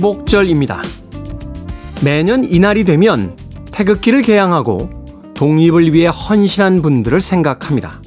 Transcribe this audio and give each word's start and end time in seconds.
광복절입니다. 0.00 0.82
매년 2.02 2.42
이날이 2.42 2.84
되면 2.84 3.36
태극기를 3.70 4.22
개양하고 4.22 4.88
독립을 5.34 5.92
위해 5.92 6.06
헌신한 6.06 6.80
분들을 6.80 7.20
생각합니다. 7.20 8.00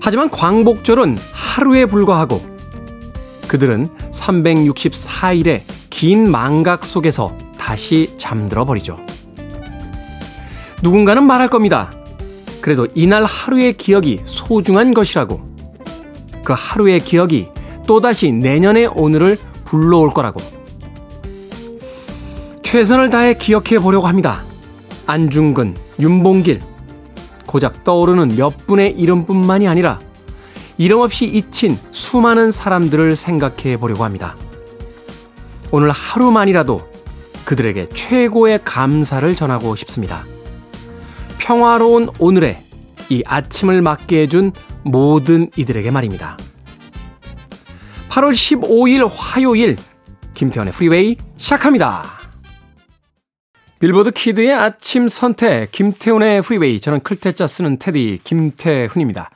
하지만 0.00 0.30
광복절은 0.30 1.18
하루에 1.32 1.84
불과하고 1.84 2.40
그들은 3.46 3.90
364일의 4.10 5.60
긴 5.90 6.30
망각 6.30 6.86
속에서 6.86 7.36
다시 7.58 8.14
잠들어 8.16 8.64
버리죠. 8.64 8.98
누군가는 10.82 11.22
말할 11.22 11.48
겁니다. 11.48 11.92
그래도 12.62 12.88
이날 12.94 13.24
하루의 13.24 13.74
기억이 13.74 14.22
소중한 14.24 14.94
것이라고. 14.94 15.42
그 16.42 16.54
하루의 16.56 17.00
기억이 17.00 17.48
또다시 17.86 18.32
내년의 18.32 18.86
오늘을 18.86 19.38
불러올 19.66 20.10
거라고. 20.10 20.40
최선을 22.62 23.10
다해 23.10 23.34
기억해 23.34 23.78
보려고 23.78 24.06
합니다. 24.06 24.42
안중근, 25.06 25.76
윤봉길. 26.00 26.60
고작 27.46 27.84
떠오르는 27.84 28.36
몇 28.36 28.66
분의 28.66 28.98
이름뿐만이 28.98 29.68
아니라 29.68 29.98
이름 30.78 31.00
없이 31.00 31.26
잊힌 31.26 31.78
수많은 31.90 32.50
사람들을 32.50 33.14
생각해 33.16 33.76
보려고 33.78 34.04
합니다. 34.04 34.36
오늘 35.70 35.90
하루만이라도 35.90 36.80
그들에게 37.44 37.88
최고의 37.90 38.60
감사를 38.64 39.34
전하고 39.34 39.76
싶습니다. 39.76 40.24
평화로운 41.38 42.08
오늘의 42.18 42.58
이 43.08 43.22
아침을 43.24 43.82
맞게 43.82 44.22
해준 44.22 44.52
모든 44.82 45.48
이들에게 45.56 45.90
말입니다. 45.90 46.36
8월 48.16 48.32
15일 48.32 49.06
화요일 49.12 49.76
김태훈의 50.32 50.72
프리웨이 50.72 51.16
시작합니다. 51.36 52.02
빌보드 53.78 54.12
키드의 54.12 54.54
아침 54.54 55.06
선택 55.06 55.70
김태훈의 55.70 56.40
프리웨이 56.40 56.80
저는 56.80 57.00
클 57.00 57.20
태 57.20 57.36
자 57.36 57.46
쓰는 57.46 57.78
태디 57.78 58.20
김태훈입니다. 58.24 59.28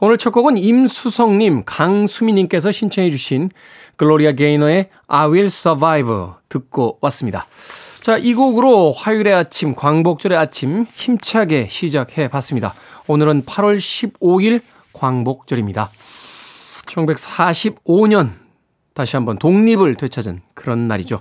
오늘 0.00 0.18
첫 0.18 0.30
곡은 0.30 0.58
임수성님, 0.58 1.62
강수미님께서 1.66 2.72
신청해 2.72 3.12
주신 3.12 3.48
글로리아 3.94 4.32
게이너의 4.32 4.88
I 5.06 5.26
Will 5.28 5.46
Survive 5.46 6.12
듣고 6.48 6.98
왔습니다. 7.02 7.46
자, 8.00 8.16
이 8.16 8.34
곡으로 8.34 8.90
화요일의 8.90 9.34
아침, 9.34 9.76
광복절의 9.76 10.36
아침 10.36 10.84
힘차게 10.96 11.68
시작해 11.70 12.26
봤습니다. 12.26 12.74
오늘은 13.06 13.44
8월 13.44 13.78
15일 13.78 14.62
광복절입니다. 14.92 15.90
1945년 16.86 18.32
다시 18.94 19.16
한번 19.16 19.38
독립을 19.38 19.96
되찾은 19.96 20.40
그런 20.54 20.88
날이죠. 20.88 21.20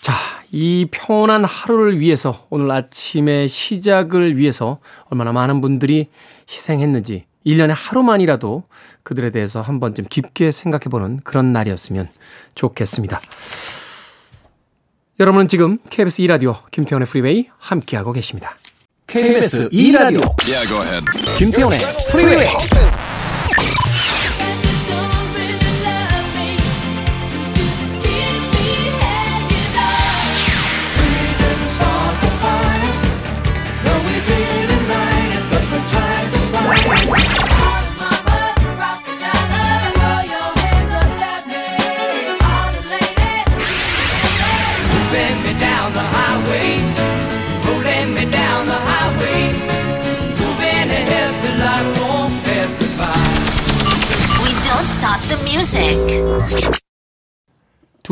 자, 0.00 0.12
이 0.50 0.86
평온한 0.90 1.44
하루를 1.44 1.98
위해서 2.00 2.46
오늘 2.50 2.70
아침의 2.70 3.48
시작을 3.48 4.36
위해서 4.36 4.78
얼마나 5.10 5.32
많은 5.32 5.60
분들이 5.60 6.08
희생했는지 6.50 7.24
1년에 7.46 7.72
하루만이라도 7.74 8.64
그들에 9.02 9.30
대해서 9.30 9.60
한 9.60 9.80
번쯤 9.80 10.06
깊게 10.08 10.50
생각해 10.50 10.84
보는 10.90 11.20
그런 11.24 11.52
날이었으면 11.52 12.08
좋겠습니다. 12.54 13.20
여러분은 15.20 15.48
지금 15.48 15.78
KBS 15.90 16.22
2라디오 16.22 16.70
김태훈의 16.70 17.08
프리웨이 17.08 17.48
함께하고 17.58 18.12
계십니다. 18.12 18.56
KBS 19.06 19.70
2라디오 19.70 20.20
yeah, 20.46 21.04
김태원의 21.38 21.78
프리웨이 22.10 22.46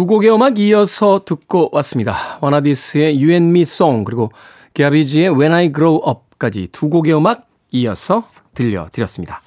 두 0.07 0.11
곡의 0.11 0.33
음악 0.33 0.57
이어서 0.61 1.23
듣고 1.25 1.69
왔습니다. 1.73 2.39
Wannadies의 2.41 3.17
You 3.17 3.33
and 3.33 3.51
Me 3.51 3.63
Song 3.63 4.05
그리고 4.05 4.31
갸비지의 4.77 5.31
When 5.31 5.53
I 5.53 5.73
Grow 5.73 6.01
Up까지 6.09 6.69
두 6.71 6.89
곡의 6.89 7.13
음악 7.13 7.49
이어서 7.73 8.23
들려드렸습니다. 8.55 9.43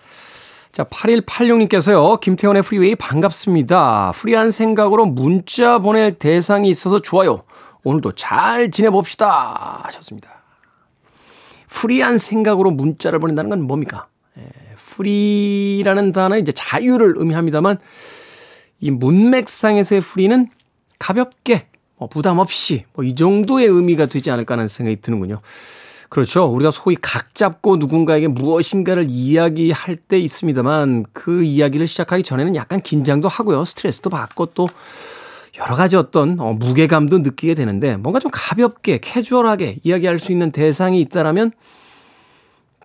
자, 0.74 0.84
8186님께서요. 0.84 2.20
김태훈의 2.20 2.64
프리웨이 2.64 2.96
반갑습니다. 2.96 4.12
free한 4.14 4.52
생각으로 4.52 5.06
문자 5.06 5.80
보낼 5.80 6.12
대상이 6.12 6.68
있어서 6.68 7.00
좋아요. 7.00 7.44
오늘도 7.86 8.16
잘 8.16 8.70
지내봅시다. 8.70 9.84
하셨습니다. 9.86 10.44
free한 11.70 12.18
생각으로 12.18 12.72
문자를 12.72 13.20
보낸다는 13.20 13.50
건 13.50 13.62
뭡니까? 13.62 14.08
예, 14.38 14.44
free라는 14.76 16.12
단어는 16.12 16.42
이제 16.42 16.52
자유를 16.52 17.14
의미합니다만 17.16 17.78
이 18.80 18.92
문맥상에서의 18.92 20.02
프리는 20.02 20.48
가볍게 21.00 21.68
뭐 21.98 22.08
부담 22.08 22.40
없이 22.40 22.86
뭐 22.94 23.06
이 23.06 23.14
정도의 23.16 23.68
의미가 23.68 24.06
되지 24.06 24.32
않을까 24.32 24.54
하는 24.54 24.68
생각이 24.68 25.02
드는군요. 25.02 25.40
그렇죠. 26.10 26.46
우리가 26.46 26.72
소위 26.72 26.98
각 27.00 27.36
잡고 27.36 27.78
누군가에게 27.78 28.28
무엇인가를 28.28 29.08
이야기할 29.10 29.96
때 29.96 30.18
있습니다만 30.20 31.06
그 31.14 31.44
이야기를 31.44 31.86
시작하기 31.86 32.24
전에는 32.24 32.56
약간 32.56 32.80
긴장도 32.82 33.28
하고요. 33.28 33.64
스트레스도 33.64 34.10
받고 34.10 34.48
또 34.48 34.68
여러 35.60 35.76
가지 35.76 35.98
어떤 35.98 36.40
어, 36.40 36.54
무게감도 36.54 37.20
느끼게 37.20 37.54
되는데 37.54 37.98
뭔가 37.98 38.20
좀 38.20 38.32
가볍게 38.34 38.98
캐주얼하게 39.00 39.80
이야기할 39.84 40.18
수 40.18 40.32
있는 40.32 40.52
대상이 40.52 41.00
있다라면 41.02 41.52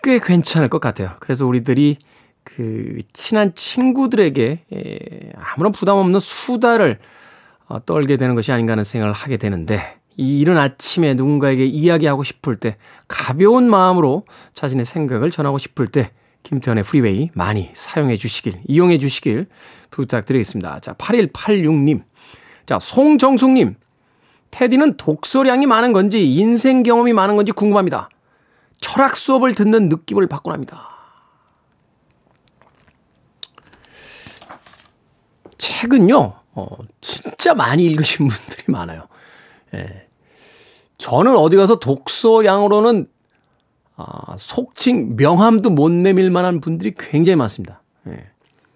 꽤 0.02 0.18
괜찮을 0.18 0.68
것 0.68 0.80
같아요. 0.80 1.12
그래서 1.20 1.46
우리들이 1.46 1.96
그 2.44 2.98
친한 3.12 3.54
친구들에게 3.54 4.64
에, 4.72 4.98
아무런 5.36 5.72
부담 5.72 5.96
없는 5.96 6.20
수다를 6.20 6.98
어, 7.66 7.84
떨게 7.84 8.16
되는 8.16 8.34
것이 8.34 8.52
아닌가 8.52 8.72
하는 8.72 8.84
생각을 8.84 9.12
하게 9.12 9.36
되는데 9.36 9.98
이 10.16 10.40
이른 10.40 10.56
아침에 10.56 11.14
누군가에게 11.14 11.64
이야기하고 11.64 12.22
싶을 12.22 12.56
때 12.56 12.76
가벼운 13.08 13.68
마음으로 13.68 14.22
자신의 14.52 14.84
생각을 14.84 15.30
전하고 15.30 15.58
싶을 15.58 15.88
때 15.88 16.10
김태현의 16.44 16.84
프리웨이 16.84 17.30
많이 17.34 17.70
사용해 17.74 18.16
주시길 18.16 18.60
이용해 18.68 18.98
주시길 18.98 19.46
부탁드리겠습니다. 19.90 20.80
자 20.80 20.92
8186님 20.92 22.02
자 22.66 22.78
송정숙님 22.78 23.74
테디는 24.50 24.98
독서량이 24.98 25.66
많은 25.66 25.92
건지 25.92 26.32
인생 26.32 26.84
경험이 26.84 27.12
많은 27.12 27.34
건지 27.34 27.50
궁금합니다. 27.50 28.08
철학 28.78 29.16
수업을 29.16 29.54
듣는 29.54 29.88
느낌을 29.88 30.26
받곤 30.26 30.52
합니다. 30.52 30.93
책은요, 35.58 36.32
어, 36.54 36.66
진짜 37.00 37.54
많이 37.54 37.84
읽으신 37.84 38.28
분들이 38.28 38.64
많아요. 38.68 39.06
예. 39.74 40.06
저는 40.98 41.36
어디 41.36 41.56
가서 41.56 41.78
독서 41.78 42.44
양으로는 42.44 43.08
아, 43.96 44.36
속칭 44.38 45.16
명함도 45.16 45.70
못 45.70 45.90
내밀 45.90 46.30
만한 46.30 46.60
분들이 46.60 46.92
굉장히 46.96 47.36
많습니다. 47.36 47.82
예. 48.08 48.26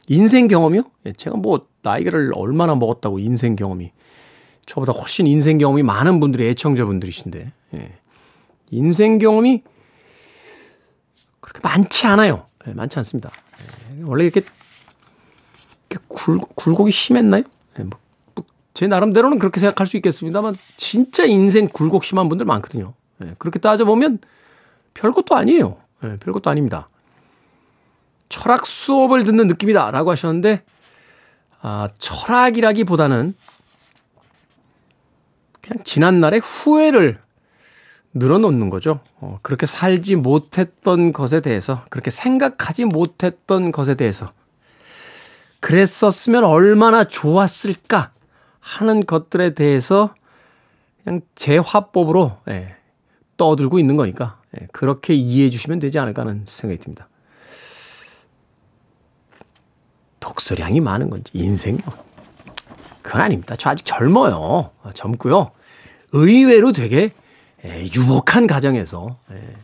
인생 0.09 0.49
경험이요? 0.49 0.83
예, 1.07 1.13
제가 1.13 1.37
뭐 1.37 1.67
나이를 1.83 2.33
얼마나 2.35 2.75
먹었다고 2.75 3.19
인생 3.19 3.57
경험이 3.57 3.93
저보다 4.67 4.93
훨씬 4.93 5.27
인생 5.27 5.59
경험이 5.59 5.83
많은 5.83 6.21
분들이 6.21 6.49
애청자분들이신데 6.49 7.53
예. 7.75 7.99
인생 8.71 9.19
경험이 9.19 9.63
그렇게 11.41 11.61
많지 11.63 12.07
않아요. 12.07 12.47
예, 12.67 12.73
많지 12.73 12.99
않습니다. 12.99 13.31
예. 13.63 14.03
원래 14.05 14.25
이렇게 14.25 14.43
굴, 16.09 16.39
굴곡이 16.55 16.91
심했나요? 16.91 17.43
네, 17.77 17.85
뭐, 17.85 17.99
뭐, 18.35 18.45
제 18.75 18.87
나름대로는 18.87 19.39
그렇게 19.39 19.61
생각할 19.61 19.87
수 19.87 19.97
있겠습니다만 19.97 20.57
진짜 20.77 21.25
인생 21.25 21.69
굴곡 21.69 22.05
심한 22.05 22.29
분들 22.29 22.47
많거든요. 22.47 22.95
네, 23.19 23.35
그렇게 23.39 23.59
따져보면 23.59 24.19
별것도 24.95 25.37
아니에요. 25.37 25.79
네, 26.03 26.19
별것도 26.19 26.51
아닙니다. 26.51 26.89
철학 28.29 28.67
수업을 28.67 29.25
듣는 29.25 29.49
느낌이다 29.49 29.91
라고 29.91 30.11
하셨는데 30.11 30.63
아, 31.61 31.89
철학이라기보다는 31.99 33.35
그냥 35.61 35.85
지난날의 35.85 36.41
후회를 36.41 37.19
늘어놓는 38.15 38.71
거죠. 38.71 39.01
어, 39.17 39.39
그렇게 39.43 39.67
살지 39.67 40.17
못했던 40.17 41.13
것에 41.13 41.41
대해서, 41.41 41.85
그렇게 41.91 42.11
생각하지 42.11 42.87
못했던 42.87 43.71
것에 43.71 43.95
대해서 43.95 44.33
그랬었으면 45.61 46.45
얼마나 46.45 47.05
좋았을까 47.05 48.13
하는 48.61 49.05
것들에 49.07 49.51
대해서 49.51 50.15
그냥 51.03 51.21
제 51.35 51.59
화법으로 51.59 52.39
예, 52.49 52.77
떠들고 53.37 53.79
있는 53.79 53.97
거니까 53.97 54.41
예, 54.61 54.67
그렇게 54.73 55.15
이해해 55.15 55.51
주시면 55.51 55.79
되지 55.79 55.99
않을까 55.99 56.23
하는 56.23 56.45
생각이 56.47 56.81
듭니다. 56.81 57.09
독서량이 60.21 60.81
많은 60.81 61.11
건지 61.11 61.31
인생요. 61.35 61.79
그건 63.03 63.23
아닙니다. 63.23 63.55
저 63.57 63.71
아직 63.71 63.87
젊어요. 63.87 64.71
젊고요. 64.95 65.53
의외로 66.13 66.73
되게 66.73 67.13
예, 67.65 67.85
유복한 67.85 68.47
가정에서 68.47 69.19
예, 69.33 69.57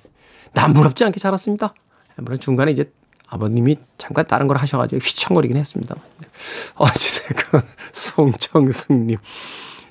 남부럽지 0.52 1.04
않게 1.04 1.20
자랐습니다. 1.20 1.74
물론 2.16 2.38
중간에 2.38 2.72
이제 2.72 2.90
아버님이 3.34 3.76
잠깐 3.98 4.24
다른 4.26 4.46
걸 4.46 4.56
하셔가지고 4.58 5.00
휘청거리긴 5.00 5.56
했습니다. 5.56 5.96
어찌됐건 6.76 7.62
송정숙님. 7.92 9.18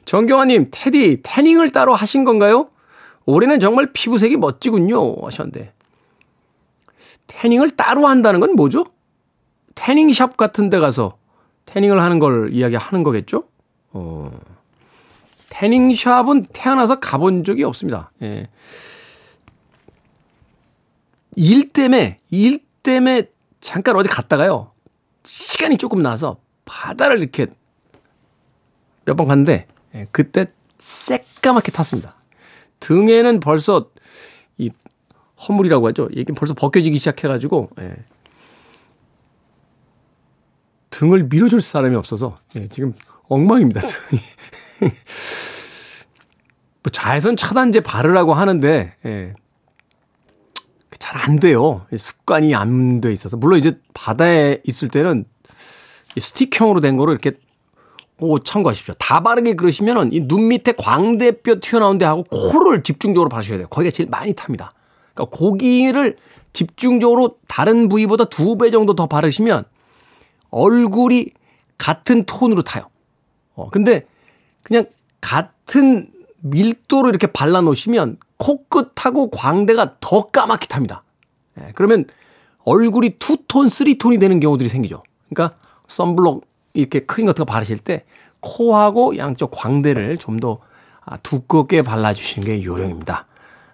정경화님, 0.05 0.67
테디, 0.71 1.21
태닝을 1.23 1.71
따로 1.71 1.93
하신 1.93 2.23
건가요? 2.23 2.69
올해는 3.25 3.59
정말 3.59 3.91
피부색이 3.91 4.37
멋지군요. 4.37 5.25
하셨는데. 5.25 5.73
태닝을 7.27 7.71
따로 7.71 8.07
한다는 8.07 8.39
건 8.39 8.53
뭐죠? 8.53 8.85
태닝샵 9.75 10.37
같은 10.37 10.69
데 10.69 10.79
가서 10.79 11.17
태닝을 11.65 11.99
하는 11.99 12.19
걸 12.19 12.53
이야기하는 12.53 13.03
거겠죠? 13.03 13.43
어. 13.91 14.31
태닝샵은 15.49 16.45
태어나서 16.53 16.99
가본 17.01 17.43
적이 17.43 17.65
없습니다. 17.65 18.11
예. 18.21 18.47
일 21.35 21.69
때문에, 21.73 22.19
일 22.29 22.59
때문에 22.83 23.32
잠깐 23.63 23.95
어디 23.95 24.09
갔다가요. 24.09 24.71
시간이 25.23 25.77
조금 25.77 26.01
나서 26.03 26.37
바다를 26.65 27.19
이렇게 27.19 27.47
몇 29.05 29.15
번 29.15 29.27
갔는데, 29.27 29.67
예, 29.95 30.05
그때 30.11 30.47
새까맣게 30.77 31.71
탔습니다. 31.71 32.15
등에는 32.81 33.39
벌써 33.39 33.89
이 34.57 34.69
허물이라고 35.47 35.87
하죠. 35.89 36.09
이게 36.11 36.33
벌써 36.33 36.53
벗겨지기 36.53 36.97
시작해가지고, 36.97 37.69
예. 37.79 37.95
등을 40.89 41.23
밀어줄 41.23 41.61
사람이 41.61 41.95
없어서, 41.95 42.37
예, 42.55 42.67
지금 42.67 42.93
엉망입니다. 43.29 43.79
뭐 46.83 46.91
자외선 46.91 47.37
차단제 47.37 47.79
바르라고 47.79 48.33
하는데, 48.33 48.93
예. 49.05 49.33
잘 51.13 51.29
안 51.29 51.37
돼요. 51.37 51.85
습관이 51.95 52.55
안 52.55 53.01
돼 53.01 53.11
있어서. 53.13 53.37
물론 53.37 53.59
이제 53.59 53.79
바다에 53.93 54.61
있을 54.65 54.89
때는 54.89 55.25
스틱형으로 56.17 56.81
된 56.81 56.97
거로 56.97 57.11
이렇게 57.11 57.33
오, 58.19 58.39
참고하십시오. 58.39 58.93
다 58.99 59.21
바르게 59.21 59.55
그러시면은 59.55 60.11
이 60.13 60.19
눈 60.27 60.47
밑에 60.47 60.73
광대뼈 60.73 61.59
튀어나온 61.61 61.97
데 61.97 62.05
하고 62.05 62.23
코를 62.23 62.83
집중적으로 62.83 63.29
바르셔야 63.29 63.57
돼요. 63.57 63.67
거기가 63.69 63.91
제일 63.91 64.09
많이 64.09 64.33
탑니다. 64.33 64.73
그러니까 65.13 65.35
고기를 65.37 66.17
집중적으로 66.53 67.37
다른 67.47 67.89
부위보다 67.89 68.25
두 68.25 68.55
배 68.57 68.69
정도 68.71 68.95
더 68.95 69.07
바르시면 69.07 69.65
얼굴이 70.51 71.31
같은 71.77 72.23
톤으로 72.25 72.61
타요. 72.61 72.83
어, 73.55 73.69
근데 73.69 74.05
그냥 74.61 74.85
같은 75.21 76.09
밀도로 76.43 77.09
이렇게 77.09 77.27
발라 77.27 77.61
놓으시면 77.61 78.17
코끝하고 78.37 79.31
광대가 79.31 79.95
더 79.99 80.29
까맣게 80.29 80.67
탑니다. 80.67 81.03
예, 81.59 81.71
그러면 81.75 82.05
얼굴이 82.65 83.17
투톤, 83.19 83.69
쓰리톤이 83.69 84.19
되는 84.19 84.39
경우들이 84.39 84.69
생기죠. 84.69 85.01
그러니까 85.29 85.57
썬블록 85.87 86.45
이렇게 86.73 86.99
크림 87.01 87.25
같은 87.25 87.45
거 87.45 87.51
바르실 87.51 87.77
때 87.77 88.05
코하고 88.39 89.17
양쪽 89.17 89.51
광대를 89.51 90.17
좀더 90.17 90.59
아, 91.05 91.17
두껍게 91.17 91.81
발라주시는 91.81 92.47
게 92.47 92.63
요령입니다. 92.63 93.25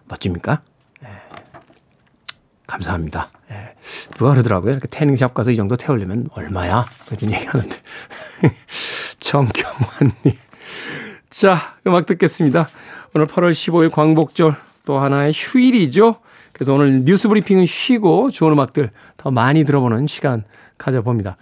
멋집니까? 0.07 0.61
예. 1.03 1.09
감사합니다. 2.67 3.29
예. 3.51 3.75
누가 4.17 4.31
그러더라고요. 4.31 4.71
이렇게 4.71 4.87
태닝샵 4.87 5.33
가서 5.33 5.51
이 5.51 5.55
정도 5.55 5.75
태우려면 5.75 6.29
얼마야? 6.33 6.85
이런 7.11 7.33
얘기 7.33 7.45
하는데. 7.45 7.75
정경환님. 9.19 10.48
자, 11.29 11.75
음악 11.85 12.07
듣겠습니다. 12.07 12.67
오늘 13.15 13.27
8월 13.27 13.51
15일 13.51 13.91
광복절 13.91 14.55
또 14.85 14.97
하나의 14.97 15.31
휴일이죠. 15.35 16.15
그래서 16.53 16.73
오늘 16.73 17.05
뉴스 17.05 17.27
브리핑은 17.27 17.67
쉬고 17.67 18.31
좋은 18.31 18.53
음악들 18.53 18.89
더 19.15 19.29
많이 19.29 19.63
들어보는 19.63 20.07
시간 20.07 20.43
가져봅니다. 20.79 21.37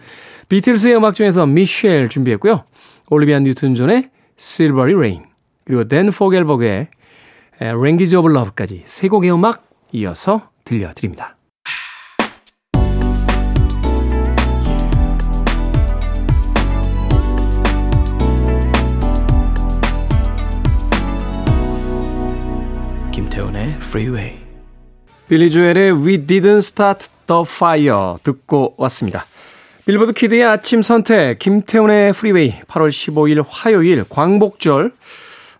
비틀스의 0.50 0.98
음악 0.98 1.14
중에서 1.14 1.46
미셸 1.46 2.10
준비했고요. 2.10 2.66
올리비아 3.10 3.40
뉴튼 3.40 3.76
존의 3.76 4.10
Silvery 4.38 4.94
Rain 4.94 5.24
그리고 5.64 5.86
댄 5.86 6.12
포겔버그의 6.12 6.90
Language 7.62 8.18
of 8.18 8.30
Love까지 8.30 8.84
세 8.86 9.08
곡의 9.08 9.32
음악 9.32 9.64
이어서 9.94 10.50
들려드립니다. 10.66 11.37
김태훈의 23.68 23.74
Freeway 23.76 24.40
빌리 25.28 25.52
주엘의 25.52 25.92
We 25.92 26.26
Didn't 26.26 26.60
Start 26.60 27.08
the 27.28 27.42
Fire 27.46 28.16
듣고 28.24 28.76
왔습니다. 28.78 29.26
빌보드 29.86 30.14
키드의 30.14 30.44
아침 30.46 30.82
선택, 30.82 31.40
김태훈의 31.40 32.14
프리웨이, 32.14 32.54
8월 32.62 32.90
15일 32.90 33.44
화요일 33.48 34.06
광복절 34.08 34.94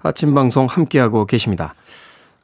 아침 0.04 0.34
방송 0.34 0.68
함께하고 0.68 1.26
계십니다. 1.26 1.74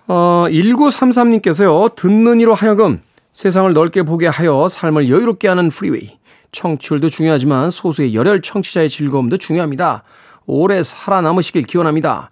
어, 0.08 0.46
1933님께서요, 0.50 1.96
듣는 1.96 2.42
이로 2.42 2.54
하여금 2.54 3.02
세상을 3.34 3.72
넓게 3.74 4.04
보게 4.04 4.28
하여 4.28 4.68
삶을 4.68 5.10
여유롭게 5.10 5.48
하는 5.48 5.70
프리웨이. 5.70 6.18
청취율도 6.52 7.10
중요하지만 7.10 7.70
소수의 7.72 8.14
열혈 8.14 8.42
청취자의 8.42 8.90
즐거움도 8.90 9.38
중요합니다. 9.38 10.04
오래 10.46 10.84
살아남으시길 10.84 11.64
기원합니다. 11.64 12.30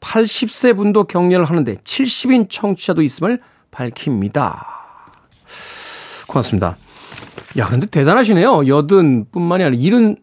80세 0.00 0.76
분도 0.76 1.04
격려를 1.04 1.44
하는데 1.44 1.74
70인 1.76 2.48
청취자도 2.50 3.02
있음을 3.02 3.40
밝힙니다. 3.70 4.66
고맙습니다. 6.26 6.76
야, 7.58 7.66
근데 7.66 7.86
대단하시네요. 7.86 8.66
여든 8.66 9.26
뿐만이 9.30 9.64
아니라 9.64 9.80
일흔 9.80 10.16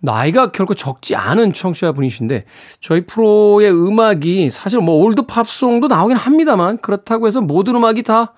나이가 0.00 0.52
결코 0.52 0.74
적지 0.74 1.16
않은 1.16 1.54
청취자 1.54 1.92
분이신데 1.92 2.44
저희 2.80 3.06
프로의 3.06 3.72
음악이 3.72 4.50
사실 4.50 4.80
뭐 4.80 4.96
올드 4.96 5.22
팝송도 5.22 5.88
나오긴 5.88 6.16
합니다만 6.16 6.78
그렇다고 6.78 7.26
해서 7.26 7.40
모든 7.40 7.76
음악이 7.76 8.02
다 8.02 8.34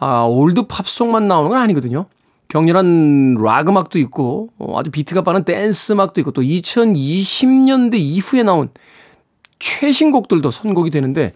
아, 0.00 0.24
올드 0.24 0.66
팝송만 0.66 1.28
나오는 1.28 1.50
건 1.50 1.58
아니거든요. 1.58 2.06
격렬한 2.48 3.36
락 3.42 3.68
음악도 3.68 3.98
있고 4.00 4.50
어, 4.58 4.78
아주 4.78 4.90
비트가 4.90 5.22
빠른 5.22 5.44
댄스 5.44 5.92
음악도 5.92 6.20
있고 6.20 6.32
또 6.32 6.42
2020년대 6.42 7.94
이후에 7.94 8.42
나온 8.42 8.70
최신 9.64 10.10
곡들도 10.10 10.50
선곡이 10.50 10.90
되는데 10.90 11.32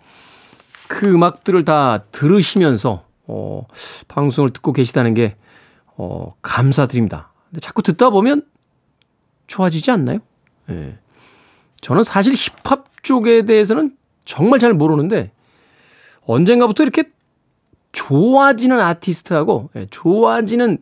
그 0.86 1.10
음악들을 1.10 1.64
다 1.64 2.04
들으시면서 2.12 3.06
어, 3.26 3.66
방송을 4.06 4.50
듣고 4.50 4.74
계시다는 4.74 5.14
게 5.14 5.36
어, 5.96 6.34
감사드립니다. 6.42 7.32
근데 7.48 7.60
자꾸 7.60 7.82
듣다 7.82 8.10
보면 8.10 8.42
좋아지지 9.46 9.90
않나요? 9.92 10.18
예. 10.68 10.98
저는 11.80 12.02
사실 12.02 12.34
힙합 12.34 13.02
쪽에 13.02 13.46
대해서는 13.46 13.96
정말 14.26 14.58
잘 14.58 14.74
모르는데 14.74 15.32
언젠가부터 16.26 16.82
이렇게 16.82 17.04
좋아지는 17.92 18.78
아티스트하고 18.78 19.70
예, 19.74 19.86
좋아지는 19.86 20.76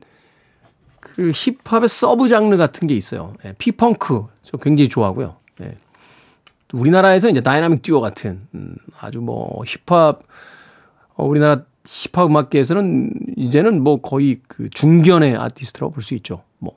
그 0.98 1.30
힙합의 1.32 1.88
sub 1.88 2.26
장르 2.26 2.56
같은 2.56 2.88
게 2.88 2.96
있어요. 2.96 3.34
예, 3.44 3.52
G-funk 3.56 4.26
저 4.42 4.56
굉장히 4.56 4.88
좋아하고요. 4.88 5.45
예. 6.74 6.78
우리나라에서 6.78 7.28
이제 7.28 7.40
다이나믹 7.40 7.82
듀오 7.82 8.00
같은 8.00 8.46
음, 8.54 8.76
아주 8.98 9.20
뭐 9.20 9.62
힙합 9.66 10.20
어, 11.14 11.24
우리나라 11.24 11.62
힙합 11.84 12.26
음악계에서는 12.26 13.12
이제는 13.36 13.82
뭐 13.82 14.00
거의 14.00 14.40
그 14.48 14.68
중견의 14.70 15.36
아티스트라고 15.36 15.92
볼 15.92 16.02
수 16.02 16.14
있죠. 16.14 16.42
뭐, 16.58 16.76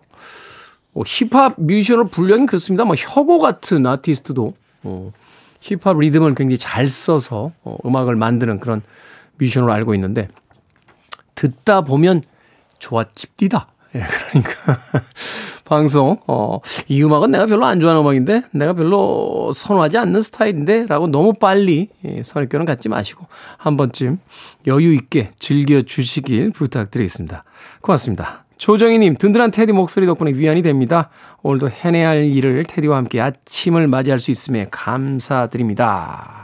뭐 0.93 1.03
힙합 1.05 1.55
뮤지션으로 1.57 2.07
분류하긴 2.07 2.45
그렇습니다. 2.45 2.85
뭐 2.85 2.95
혁오 2.95 3.39
같은 3.39 3.85
아티스트도 3.85 4.53
어, 4.83 5.11
힙합 5.61 5.97
리듬을 5.97 6.35
굉장히 6.35 6.57
잘 6.57 6.89
써서 6.89 7.51
어, 7.63 7.77
음악을 7.85 8.15
만드는 8.15 8.59
그런 8.59 8.81
뮤지션으로 9.39 9.71
알고 9.71 9.93
있는데 9.95 10.27
듣다 11.35 11.81
보면 11.81 12.21
좋아집디다. 12.79 13.67
예, 13.95 14.01
그러니까 14.29 14.79
방송 15.65 16.17
어, 16.27 16.59
이 16.87 17.03
음악은 17.03 17.31
내가 17.31 17.45
별로 17.45 17.65
안 17.65 17.79
좋아하는 17.79 18.01
음악인데 18.01 18.43
내가 18.51 18.73
별로 18.73 19.51
선호하지 19.53 19.97
않는 19.97 20.21
스타일인데 20.21 20.87
라고 20.87 21.07
너무 21.07 21.33
빨리 21.33 21.89
예, 22.05 22.23
선입견을 22.23 22.65
갖지 22.65 22.89
마시고 22.89 23.27
한 23.57 23.77
번쯤 23.77 24.19
여유 24.67 24.93
있게 24.93 25.31
즐겨 25.39 25.81
주시길 25.81 26.51
부탁드리겠습니다. 26.51 27.43
고맙습니다. 27.81 28.45
조정희님, 28.57 29.15
든든한 29.15 29.51
테디 29.51 29.71
목소리 29.71 30.05
덕분에 30.05 30.33
위안이 30.35 30.61
됩니다. 30.61 31.09
오늘도 31.43 31.69
해내야 31.69 32.09
할 32.09 32.25
일을 32.25 32.65
테디와 32.65 32.97
함께 32.97 33.21
아침을 33.21 33.87
맞이할 33.87 34.19
수 34.19 34.31
있음에 34.31 34.65
감사드립니다. 34.69 36.38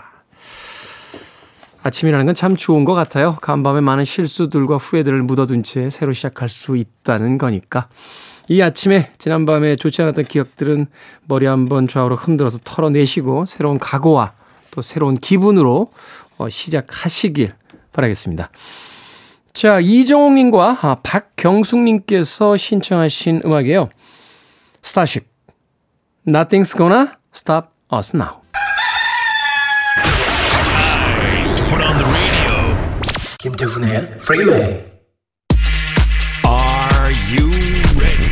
아침이라는 1.85 2.25
건 2.25 2.35
참 2.35 2.55
좋은 2.55 2.83
것 2.83 2.95
같아요. 2.95 3.37
간밤에 3.41 3.79
많은 3.79 4.05
실수들과 4.05 4.77
후회들을 4.77 5.21
묻어둔 5.21 5.61
채 5.63 5.91
새로 5.91 6.13
시작할 6.13 6.49
수 6.49 6.75
있다는 6.75 7.37
거니까. 7.37 7.87
이 8.49 8.61
아침에 8.61 9.11
지난밤에 9.19 9.75
좋지 9.75 10.01
않았던 10.01 10.25
기억들은 10.25 10.87
머리 11.27 11.45
한번 11.45 11.87
좌우로 11.87 12.15
흔들어서 12.15 12.57
털어내시고 12.63 13.45
새로운 13.45 13.77
각오와 13.77 14.33
또 14.71 14.81
새로운 14.81 15.15
기분으로 15.15 15.91
어, 16.37 16.49
시작하시길 16.49 17.53
바라겠습니다. 17.93 18.49
자, 19.53 19.79
이정옥님과 19.79 20.77
아, 20.81 20.95
박경숙님께서 21.03 22.57
신청하신 22.57 23.43
음악이에요. 23.45 23.89
스타쉽. 24.81 25.27
Nothing's 26.27 26.75
gonna 26.75 27.11
stop 27.33 27.69
us 27.93 28.15
now. 28.15 28.44
김태훈의 33.45 33.97
Freeway. 34.15 34.83
Are 36.47 37.13
you 37.29 37.51
ready? 37.95 38.29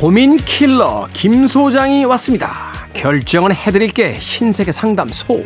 고민 0.00 0.38
킬러 0.38 1.06
김 1.12 1.46
소장이 1.46 2.06
왔습니다. 2.06 2.88
결정은 2.94 3.54
해드릴게 3.54 4.14
흰색의 4.14 4.72
상담소. 4.72 5.44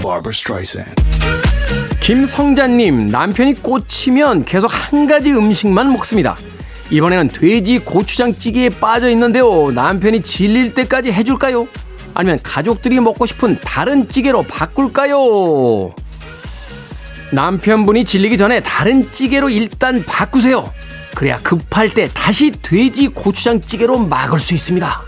Barbara 0.00 0.30
Streisand. 0.30 1.02
김성자님 2.00 3.08
남편이 3.08 3.60
꽂히면 3.60 4.46
계속 4.46 4.68
한 4.68 5.06
가지 5.06 5.32
음식만 5.34 5.92
먹습니다. 5.92 6.34
이번에는 6.90 7.28
돼지 7.28 7.78
고추장찌개에 7.78 8.68
빠져 8.80 9.08
있는데요. 9.10 9.70
남편이 9.72 10.22
질릴 10.22 10.74
때까지 10.74 11.12
해줄까요? 11.12 11.66
아니면 12.14 12.38
가족들이 12.42 13.00
먹고 13.00 13.26
싶은 13.26 13.58
다른 13.64 14.08
찌개로 14.08 14.42
바꿀까요? 14.42 15.94
남편분이 17.32 18.04
질리기 18.04 18.36
전에 18.36 18.60
다른 18.60 19.10
찌개로 19.10 19.48
일단 19.50 20.04
바꾸세요. 20.04 20.72
그래야 21.14 21.38
급할 21.38 21.88
때 21.90 22.08
다시 22.12 22.50
돼지 22.50 23.08
고추장찌개로 23.08 23.98
막을 23.98 24.38
수 24.38 24.54
있습니다. 24.54 25.02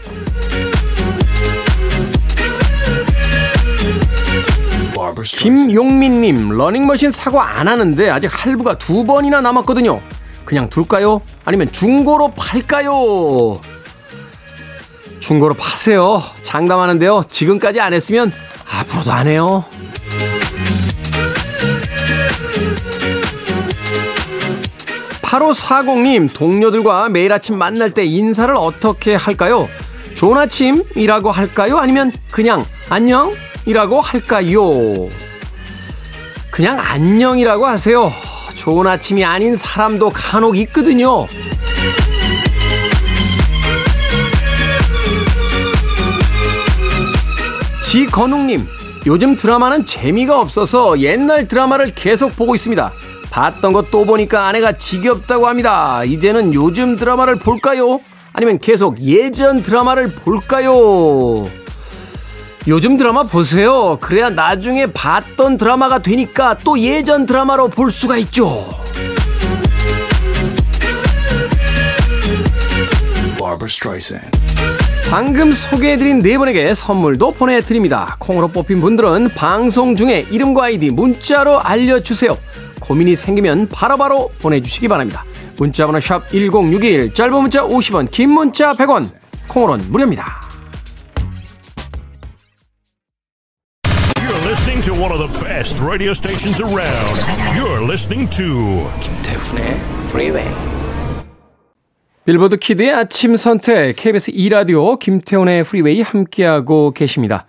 김용민님 5.24 6.50
러닝머신 6.50 7.10
사고 7.10 7.40
안 7.40 7.68
하는데 7.68 8.10
아직 8.10 8.28
할부가 8.32 8.76
두 8.78 9.04
번이나 9.04 9.40
남았거든요. 9.40 10.00
그냥 10.46 10.70
둘까요? 10.70 11.20
아니면 11.44 11.70
중고로 11.70 12.28
팔까요? 12.36 13.60
중고로 15.20 15.54
파세요. 15.54 16.22
장담하는데요. 16.42 17.24
지금까지 17.28 17.80
안 17.80 17.92
했으면 17.92 18.32
앞으로도 18.70 19.12
안 19.12 19.26
해요. 19.26 19.64
8540님, 25.22 26.32
동료들과 26.32 27.08
매일 27.08 27.32
아침 27.32 27.58
만날 27.58 27.90
때 27.90 28.04
인사를 28.04 28.54
어떻게 28.54 29.16
할까요? 29.16 29.68
좋은 30.14 30.38
아침이라고 30.38 31.30
할까요? 31.32 31.78
아니면 31.78 32.12
그냥 32.30 32.64
안녕이라고 32.88 34.00
할까요? 34.00 35.08
그냥 36.50 36.78
안녕이라고 36.78 37.66
하세요. 37.66 38.10
좋은 38.66 38.84
아침이 38.88 39.24
아닌 39.24 39.54
사람도 39.54 40.10
간혹 40.10 40.56
있거든요. 40.58 41.26
지건웅님, 47.82 48.66
요즘 49.06 49.36
드라마는 49.36 49.86
재미가 49.86 50.40
없어서 50.40 50.98
옛날 51.00 51.46
드라마를 51.46 51.94
계속 51.94 52.34
보고 52.34 52.54
있습니다. 52.54 52.92
봤던 53.30 53.72
것 53.72 53.86
또 53.90 54.04
보니까 54.04 54.48
아내가 54.48 54.72
지겹다고 54.72 55.46
합니다. 55.46 56.02
이제는 56.04 56.52
요즘 56.52 56.96
드라마를 56.96 57.36
볼까요? 57.36 58.00
아니면 58.32 58.58
계속 58.58 59.00
예전 59.00 59.62
드라마를 59.62 60.10
볼까요? 60.10 61.44
요즘 62.68 62.96
드라마 62.96 63.22
보세요. 63.22 63.96
그래야 64.00 64.28
나중에 64.28 64.86
봤던 64.86 65.56
드라마가 65.56 66.00
되니까 66.00 66.56
또 66.64 66.76
예전 66.80 67.24
드라마로 67.24 67.68
볼 67.68 67.92
수가 67.92 68.16
있죠. 68.18 68.68
방금 75.08 75.52
소개해드린 75.52 76.22
네 76.22 76.36
분에게 76.36 76.74
선물도 76.74 77.32
보내드립니다. 77.32 78.16
콩으로 78.18 78.48
뽑힌 78.48 78.80
분들은 78.80 79.28
방송 79.36 79.94
중에 79.94 80.26
이름과 80.28 80.64
아이디 80.64 80.90
문자로 80.90 81.60
알려주세요. 81.60 82.36
고민이 82.80 83.14
생기면 83.14 83.68
바로바로 83.68 84.32
보내주시기 84.40 84.88
바랍니다. 84.88 85.24
문자번호 85.56 86.00
샵 86.00 86.26
1061, 86.26 87.14
짧은 87.14 87.32
문자 87.32 87.62
50원, 87.62 88.10
긴 88.10 88.30
문자 88.30 88.74
100원, 88.74 89.08
콩으로는 89.46 89.92
무료입니다. 89.92 90.45
The 95.26 95.44
best 95.44 95.78
radio 95.80 96.12
stations 96.12 96.60
around. 96.60 97.16
You're 97.56 97.82
listening 97.82 98.28
to 98.36 98.88
김태훈의 99.00 99.76
Freeway. 100.08 100.48
빌보드 102.24 102.56
키드의 102.56 102.92
아침 102.92 103.36
선택 103.36 103.94
KBS 103.96 104.32
2 104.34 104.48
라디오 104.48 104.96
김태훈의 104.98 105.62
프리웨이 105.64 106.02
함께하고 106.02 106.90
계십니다. 106.90 107.46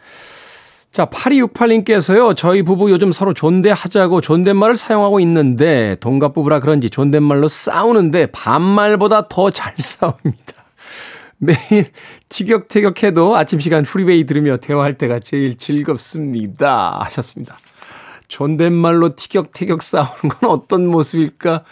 자, 0.92 1.06
8268님께서요. 1.06 2.36
저희 2.36 2.62
부부 2.64 2.92
요즘 2.92 3.12
서로 3.12 3.34
존대하자고 3.34 4.22
존댓말을 4.22 4.76
사용하고 4.76 5.20
있는데 5.22 5.96
동갑부부라 6.00 6.60
그런지 6.60 6.90
존댓말로 6.90 7.48
싸우는데 7.48 8.28
반말보다 8.28 9.28
더 9.30 9.50
잘 9.50 9.74
싸웁니다. 9.78 10.54
매일 11.40 11.92
티격태격해도 12.30 13.36
아침 13.36 13.60
시간 13.60 13.84
프리웨이 13.84 14.26
들으며 14.26 14.58
대화할 14.58 14.96
때가 14.96 15.20
제일 15.20 15.58
즐겁습니다. 15.58 17.00
하셨습니다. 17.04 17.58
존댓말로 18.28 19.16
티격태격 19.16 19.82
싸우는 19.82 20.30
건 20.40 20.50
어떤 20.50 20.88
모습일까 20.88 21.64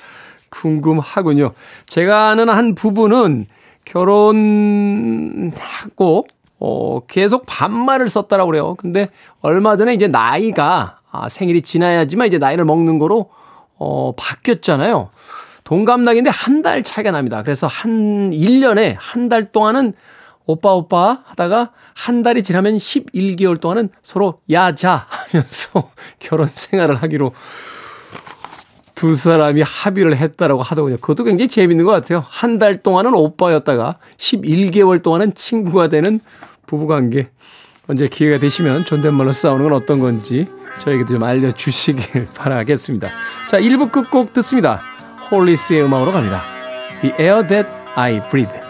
궁금하군요. 0.49 1.51
제가 1.85 2.29
아는 2.29 2.49
한 2.49 2.75
부부는 2.75 3.47
결혼하고 4.85 6.25
어, 6.59 6.99
계속 7.07 7.43
반말을 7.45 8.09
썼다라고 8.09 8.51
그래요. 8.51 8.73
근데 8.77 9.07
얼마 9.41 9.75
전에 9.75 9.93
이제 9.93 10.07
나이가 10.07 10.99
아, 11.11 11.27
생일이 11.29 11.61
지나야지만 11.61 12.27
이제 12.27 12.37
나이를 12.37 12.65
먹는 12.65 12.97
거로 12.99 13.29
어, 13.77 14.13
바뀌었잖아요. 14.15 15.09
동갑나기인데 15.63 16.29
한 16.29 16.61
달 16.61 16.83
차이가 16.83 17.11
납니다. 17.11 17.43
그래서 17.43 17.67
한 17.67 18.31
1년에 18.31 18.95
한 18.97 19.29
달 19.29 19.51
동안은 19.51 19.93
오빠 20.45 20.73
오빠 20.73 21.19
하다가 21.25 21.71
한 21.95 22.23
달이 22.23 22.43
지나면 22.43 22.77
11개월 22.77 23.59
동안은 23.59 23.89
서로 24.03 24.39
야자 24.51 25.07
하면서 25.09 25.89
결혼 26.19 26.47
생활을 26.47 26.95
하기로 26.95 27.33
두 28.95 29.13
사람이 29.15 29.61
합의를 29.61 30.15
했다라고 30.15 30.61
하더군요. 30.63 30.95
그것도 30.97 31.25
굉장히 31.25 31.49
재밌는 31.49 31.83
것 31.85 31.91
같아요. 31.91 32.23
한 32.29 32.59
달 32.59 32.77
동안은 32.77 33.13
오빠였다가 33.13 33.97
11개월 34.17 35.03
동안은 35.03 35.33
친구가 35.33 35.89
되는 35.89 36.19
부부관계. 36.65 37.29
언제 37.87 38.07
기회가 38.07 38.39
되시면 38.39 38.85
존댓말로 38.85 39.31
싸우는 39.31 39.63
건 39.65 39.73
어떤 39.73 39.99
건지 39.99 40.47
저에게도 40.79 41.13
좀 41.15 41.23
알려주시길 41.23 42.29
바라겠습니다. 42.33 43.09
자, 43.49 43.59
1부 43.59 43.91
끝곡 43.91 44.33
듣습니다. 44.33 44.81
홀리스의 45.29 45.83
음악으로 45.83 46.11
갑니다. 46.11 46.41
The 47.01 47.15
Air 47.19 47.47
That 47.47 47.69
I 47.95 48.25
Breathe. 48.29 48.64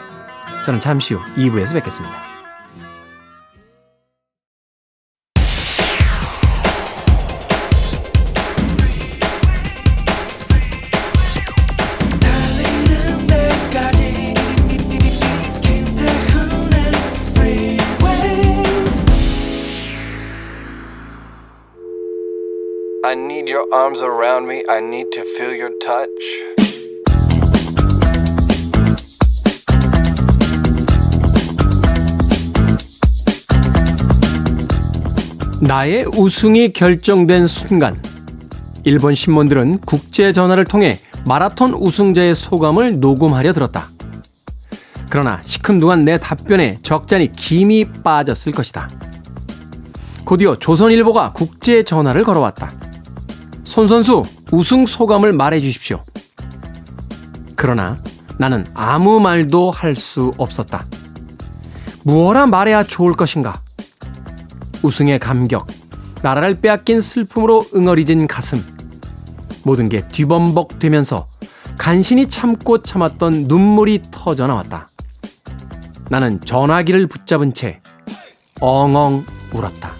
저는 0.65 0.79
잠시 0.79 1.13
후 1.13 1.23
2부에서 1.35 1.75
뵙겠습니다. 1.75 2.35
나의 35.65 36.05
우승이 36.15 36.73
결정된 36.73 37.47
순간 37.47 37.99
일본 38.83 39.15
신문들은 39.15 39.79
국제 39.79 40.31
전화를 40.31 40.63
통해 40.63 40.99
마라톤 41.25 41.73
우승자의 41.73 42.35
소감을 42.35 42.99
녹음하려 42.99 43.51
들었다. 43.51 43.89
그러나 45.09 45.41
시큰둥한 45.43 46.05
내 46.05 46.19
답변에 46.19 46.77
적잖이 46.83 47.31
김이 47.31 47.85
빠졌을 48.03 48.51
것이다. 48.51 48.87
곧이어 50.23 50.57
조선일보가 50.59 51.31
국제 51.33 51.81
전화를 51.81 52.23
걸어왔다. 52.23 52.71
손 53.63 53.87
선수 53.87 54.23
우승 54.51 54.85
소감을 54.85 55.33
말해 55.33 55.61
주십시오. 55.61 56.03
그러나 57.55 57.97
나는 58.37 58.67
아무 58.75 59.19
말도 59.19 59.71
할 59.71 59.95
수 59.95 60.31
없었다. 60.37 60.85
무엇라 62.03 62.45
말해야 62.45 62.83
좋을 62.83 63.13
것인가? 63.13 63.64
우승의 64.85 65.17
감격, 65.17 65.65
나라를 66.21 66.61
빼앗긴 66.61 67.01
슬픔으로 67.01 67.65
응어리진 67.75 68.27
가슴. 68.27 68.63
모든 69.63 69.89
게 69.89 70.07
뒤범벅 70.07 70.77
되면서 70.77 71.27
간신히 71.77 72.27
참고 72.27 72.83
참았던 72.83 73.45
눈물이 73.47 74.03
터져 74.11 74.45
나왔다. 74.45 74.89
나는 76.09 76.39
전화기를 76.41 77.07
붙잡은 77.07 77.55
채 77.55 77.81
엉엉 78.61 79.25
울었다. 79.51 79.93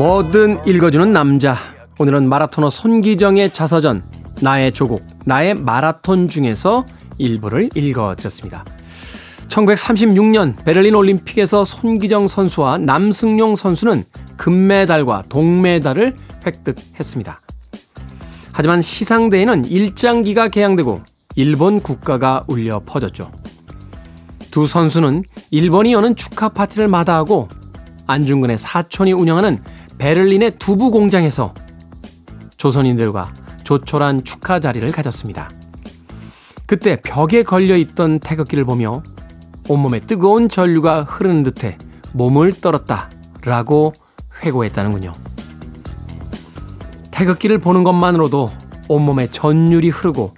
뭐든 0.00 0.60
읽어주는 0.66 1.12
남자. 1.12 1.58
오늘은 1.98 2.26
마라토너 2.26 2.70
손기정의 2.70 3.52
자서전, 3.52 4.02
나의 4.40 4.72
조국, 4.72 5.06
나의 5.26 5.52
마라톤 5.52 6.26
중에서 6.26 6.86
일부를 7.18 7.68
읽어드렸습니다. 7.74 8.64
1936년 9.48 10.64
베를린 10.64 10.94
올림픽에서 10.94 11.64
손기정 11.64 12.28
선수와 12.28 12.78
남승용 12.78 13.56
선수는 13.56 14.04
금메달과 14.38 15.24
동메달을 15.28 16.16
획득했습니다. 16.46 17.38
하지만 18.52 18.80
시상대에는 18.80 19.66
일장기가 19.66 20.48
개항되고 20.48 21.02
일본 21.36 21.78
국가가 21.78 22.42
울려 22.48 22.80
퍼졌죠. 22.86 23.30
두 24.50 24.66
선수는 24.66 25.24
일본이 25.50 25.92
여는 25.92 26.16
축하 26.16 26.48
파티를 26.48 26.88
마다하고 26.88 27.50
안중근의 28.06 28.58
사촌이 28.58 29.12
운영하는 29.12 29.62
베를린의 30.00 30.52
두부 30.58 30.90
공장에서 30.90 31.54
조선인들과 32.56 33.34
조촐한 33.64 34.24
축하 34.24 34.58
자리를 34.58 34.90
가졌습니다. 34.90 35.50
그때 36.66 36.96
벽에 36.96 37.42
걸려 37.42 37.76
있던 37.76 38.18
태극기를 38.18 38.64
보며 38.64 39.02
온몸에 39.68 40.00
뜨거운 40.00 40.48
전류가 40.48 41.02
흐르는 41.02 41.42
듯해 41.42 41.76
몸을 42.12 42.54
떨었다 42.62 43.10
라고 43.44 43.92
회고했다는군요. 44.42 45.12
태극기를 47.10 47.58
보는 47.58 47.84
것만으로도 47.84 48.50
온몸에 48.88 49.26
전율이 49.30 49.90
흐르고 49.90 50.34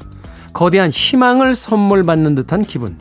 거대한 0.53 0.91
희망을 0.91 1.55
선물 1.55 2.03
받는 2.03 2.35
듯한 2.35 2.65
기분. 2.65 2.99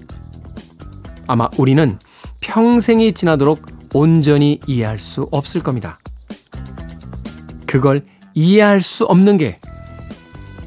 아마 1.26 1.50
우리는 1.58 1.98
평생이 2.40 3.14
지나도록 3.14 3.66
온전히 3.94 4.60
이해할 4.68 5.00
수 5.00 5.28
없을 5.32 5.62
겁니다. 5.62 5.98
그걸 7.72 8.02
이해할 8.34 8.82
수 8.82 9.06
없는 9.06 9.38
게 9.38 9.58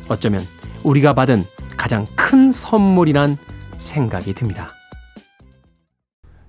어쩌면 0.09 0.47
우리가 0.85 1.13
받은 1.13 1.45
가장 1.77 2.07
큰 2.17 2.51
선물이란 2.51 3.37
생각이 3.77 4.33
듭니다. 4.33 4.71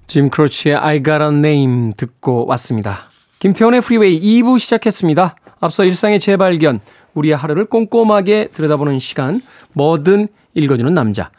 짐 0.08 0.30
크로치의 0.30 0.78
I 0.78 1.04
Got 1.04 1.22
a 1.22 1.28
Name 1.28 1.94
듣고 1.98 2.46
왔습니다. 2.46 3.10
김태훈의 3.40 3.82
프리웨이 3.82 4.18
2부 4.22 4.58
시작했습니다. 4.58 5.36
앞서 5.60 5.84
일상의 5.84 6.22
재발견, 6.22 6.80
우리의 7.16 7.36
하루를 7.36 7.66
꼼꼼하게 7.66 8.48
들여다보는 8.54 9.00
시간, 9.00 9.42
뭐든 9.74 10.30
읽어주는 10.54 10.94
남자. 10.94 11.32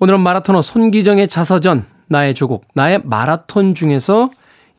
오늘은 0.00 0.18
마라토너 0.18 0.62
손기정의 0.62 1.28
자서전, 1.28 1.86
나의 2.08 2.34
조국, 2.34 2.66
나의 2.74 3.02
마라톤 3.04 3.76
중에서 3.76 4.28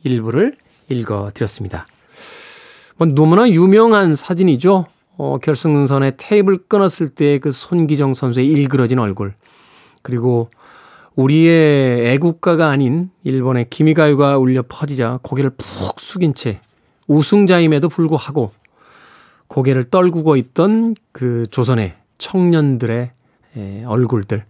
일부를 0.03 0.57
읽어드렸습니다. 0.89 1.85
뭐 2.97 3.07
너무나 3.07 3.49
유명한 3.49 4.15
사진이죠. 4.15 4.85
어, 5.17 5.37
결승선에 5.41 6.13
테이블 6.17 6.57
끊었을 6.67 7.09
때 7.09 7.39
그 7.39 7.51
손기정 7.51 8.13
선수의 8.13 8.47
일그러진 8.47 8.99
얼굴. 8.99 9.33
그리고 10.01 10.49
우리의 11.15 12.13
애국가가 12.13 12.69
아닌 12.69 13.11
일본의 13.23 13.69
기미가요가 13.69 14.37
울려 14.37 14.63
퍼지자 14.67 15.19
고개를 15.21 15.51
푹 15.51 15.99
숙인 15.99 16.33
채 16.33 16.61
우승자임에도 17.07 17.89
불구하고 17.89 18.51
고개를 19.47 19.83
떨구고 19.85 20.37
있던 20.37 20.95
그 21.11 21.45
조선의 21.51 21.95
청년들의 22.17 23.11
얼굴들. 23.85 24.45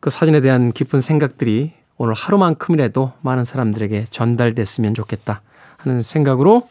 그 0.00 0.10
사진에 0.10 0.40
대한 0.40 0.72
깊은 0.72 1.00
생각들이 1.00 1.72
오늘 1.98 2.14
하루만큼이라도 2.14 3.12
많은 3.20 3.44
사람들에게 3.44 4.04
전달됐으면 4.10 4.94
좋겠다 4.94 5.42
하는 5.76 6.00
생각으로 6.00 6.66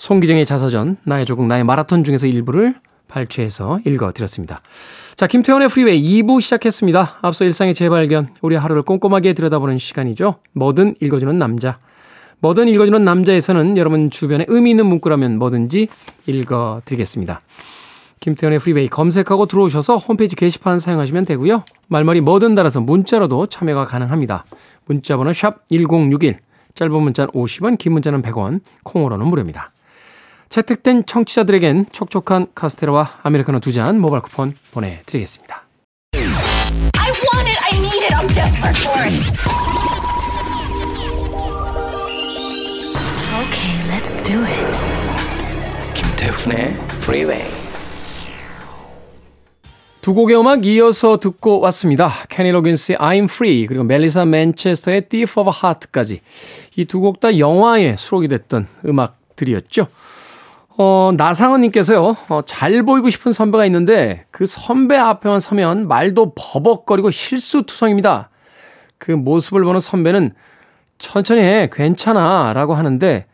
손기정의 0.00 0.46
자서전, 0.46 0.96
나의 1.04 1.26
조국, 1.26 1.46
나의 1.46 1.62
마라톤 1.62 2.04
중에서 2.04 2.26
일부를 2.26 2.74
발췌해서 3.06 3.80
읽어드렸습니다. 3.84 4.62
자, 5.14 5.26
김태훈의 5.26 5.68
프리웨이 5.68 6.22
2부 6.22 6.40
시작했습니다. 6.40 7.18
앞서 7.20 7.44
일상의 7.44 7.74
재발견, 7.74 8.28
우리 8.40 8.56
하루를 8.56 8.80
꼼꼼하게 8.80 9.34
들여다보는 9.34 9.76
시간이죠. 9.76 10.36
뭐든 10.54 10.94
읽어주는 11.02 11.38
남자. 11.38 11.78
뭐든 12.38 12.68
읽어주는 12.68 13.04
남자에서는 13.04 13.76
여러분 13.76 14.08
주변에 14.08 14.46
의미 14.48 14.70
있는 14.70 14.86
문구라면 14.86 15.38
뭐든지 15.38 15.88
읽어드리겠습니다. 16.26 17.42
김태훈의 18.20 18.58
프리웨이 18.58 18.88
검색하고 18.88 19.44
들어오셔서 19.44 19.98
홈페이지 19.98 20.34
게시판 20.34 20.78
사용하시면 20.78 21.26
되고요. 21.26 21.62
말머리 21.88 22.22
뭐든 22.22 22.54
달아서 22.54 22.80
문자로도 22.80 23.48
참여가 23.48 23.84
가능합니다. 23.84 24.46
문자 24.86 25.18
번호 25.18 25.34
샵 25.34 25.68
1061, 25.68 26.38
짧은 26.74 26.90
문자는 26.90 27.32
50원, 27.32 27.76
긴 27.76 27.92
문자는 27.92 28.22
100원, 28.22 28.60
콩으로는 28.84 29.26
무료입니다. 29.26 29.72
채택된 30.50 31.06
청취자들에겐 31.06 31.86
촉촉한 31.92 32.48
카스테라와 32.54 33.20
아메리카노 33.22 33.60
두 33.60 33.70
잔 33.72 34.00
모바일 34.00 34.20
쿠폰 34.22 34.52
보내드리겠습니다. 34.72 35.62
I 36.98 37.12
want 37.22 37.48
it. 37.48 37.58
I 37.70 37.78
need 37.78 38.04
it. 38.04 38.14
I'm 38.14 38.26
desperate 38.34 38.76
for 38.82 38.98
it. 39.06 39.14
Okay, 43.40 43.74
let's 43.94 44.16
do 44.24 44.42
it. 44.44 44.66
김태훈의 45.94 46.74
Freeway. 46.98 47.44
두 50.00 50.14
곡의 50.14 50.36
음악 50.36 50.64
이어서 50.66 51.18
듣고 51.18 51.60
왔습니다. 51.60 52.10
케니 52.28 52.50
로긴스의 52.50 52.98
I'm 52.98 53.24
Free 53.26 53.66
그리고 53.68 53.84
멜리사 53.84 54.24
맨체스터의 54.24 55.08
Thief 55.08 55.38
of 55.38 55.48
Heart까지 55.62 56.22
이 56.76 56.84
두 56.86 57.00
곡 57.00 57.20
다 57.20 57.38
영화에 57.38 57.94
수록이 57.96 58.26
됐던 58.26 58.66
음악들이었죠. 58.84 59.86
어, 60.82 61.12
나상은님께서요, 61.14 62.16
어, 62.30 62.40
잘 62.46 62.82
보이고 62.82 63.10
싶은 63.10 63.34
선배가 63.34 63.66
있는데 63.66 64.24
그 64.30 64.46
선배 64.46 64.96
앞에만 64.96 65.38
서면 65.38 65.86
말도 65.86 66.32
버벅거리고 66.34 67.10
실수투성입니다. 67.10 68.30
그 68.96 69.10
모습을 69.10 69.62
보는 69.62 69.78
선배는 69.78 70.32
천천히 70.96 71.42
해, 71.42 71.68
괜찮아 71.70 72.54
라고 72.54 72.72
하는데 72.72 73.26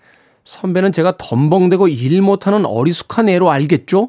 선배는 0.44 0.90
제가 0.90 1.18
덤벙대고 1.18 1.86
일 1.86 2.20
못하는 2.20 2.66
어리숙한 2.66 3.28
애로 3.28 3.48
알겠죠? 3.52 4.08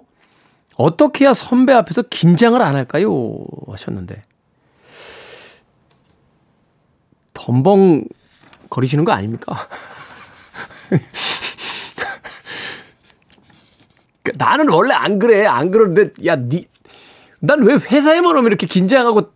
어떻게 0.75 1.25
해야 1.25 1.33
선배 1.33 1.73
앞에서 1.73 2.01
긴장을 2.09 2.59
안 2.59 2.75
할까요? 2.75 3.37
하셨는데. 3.67 4.19
덤벙 7.35 8.03
거리시는 8.71 9.05
거 9.05 9.11
아닙니까? 9.11 9.55
나는 14.35 14.69
원래 14.69 14.93
안 14.93 15.19
그래. 15.19 15.45
안 15.45 15.71
그러는데, 15.71 16.11
야, 16.25 16.35
니, 16.35 16.65
난 17.39 17.61
왜 17.63 17.75
회사에만 17.75 18.31
오면 18.35 18.45
이렇게 18.47 18.65
긴장하고 18.67 19.31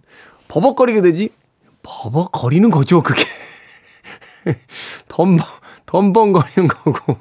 버벅거리게 0.47 1.01
되지? 1.01 1.29
버벅거리는 1.83 2.69
거죠, 2.71 3.01
그게. 3.03 3.23
덤벙, 5.07 5.39
덤벙거리는 5.85 6.67
거고. 6.67 7.17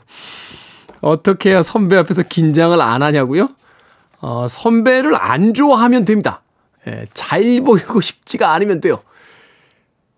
어떻게 1.00 1.50
해야 1.50 1.62
선배 1.62 1.96
앞에서 1.96 2.22
긴장을 2.24 2.78
안 2.80 3.02
하냐고요? 3.02 3.48
어, 4.20 4.46
선배를 4.48 5.14
안 5.16 5.54
좋아하면 5.54 6.04
됩니다. 6.04 6.42
예, 6.87 7.06
잘 7.14 7.61
보이고 7.62 8.00
싶지가 8.00 8.52
않으면 8.52 8.80
돼요. 8.80 9.02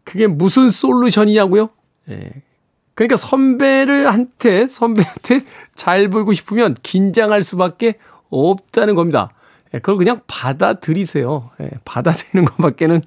그게 0.04 0.26
무슨 0.26 0.70
솔루션이냐고요? 0.70 1.70
예, 2.10 2.30
그러니까 3.02 3.16
선배를 3.16 4.12
한테, 4.12 4.68
선배한테 4.68 5.44
잘 5.74 6.08
보이고 6.08 6.32
싶으면 6.32 6.76
긴장할 6.82 7.42
수밖에 7.42 7.94
없다는 8.30 8.94
겁니다. 8.94 9.30
예, 9.74 9.78
그걸 9.78 9.96
그냥 9.96 10.20
받아들이세요. 10.26 11.50
예, 11.60 11.70
받아들이는 11.84 12.44
것밖에는 12.44 13.02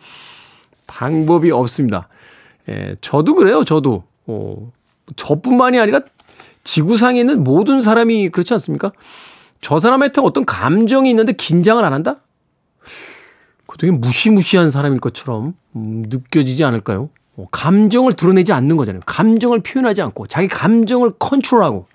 방법이 0.88 1.51
없습니다. 1.51 2.10
예, 2.69 2.95
저도 3.01 3.36
그래요, 3.36 3.63
저도. 3.63 4.03
어, 4.27 4.71
저뿐만이 5.15 5.79
아니라 5.79 6.01
지구상에 6.63 7.19
있는 7.19 7.43
모든 7.43 7.81
사람이 7.81 8.29
그렇지 8.29 8.53
않습니까? 8.53 8.91
저 9.62 9.79
사람한테 9.79 10.21
어떤 10.21 10.45
감정이 10.45 11.10
있는데 11.10 11.31
긴장을 11.31 11.84
안 11.84 11.93
한다? 11.93 12.17
그 13.67 13.77
되게 13.77 13.91
무시무시한 13.91 14.71
사람일 14.71 14.99
것처럼 14.99 15.55
음, 15.75 16.03
느껴지지 16.08 16.63
않을까요? 16.63 17.10
어, 17.38 17.45
감정을 17.52 18.13
드러내지 18.13 18.54
않는 18.54 18.78
거잖아요. 18.78 19.02
감정을 19.06 19.60
표현하지 19.60 20.02
않고 20.02 20.28
자기 20.28 20.48
감정을 20.48 21.13
컨트롤하고 21.19 21.88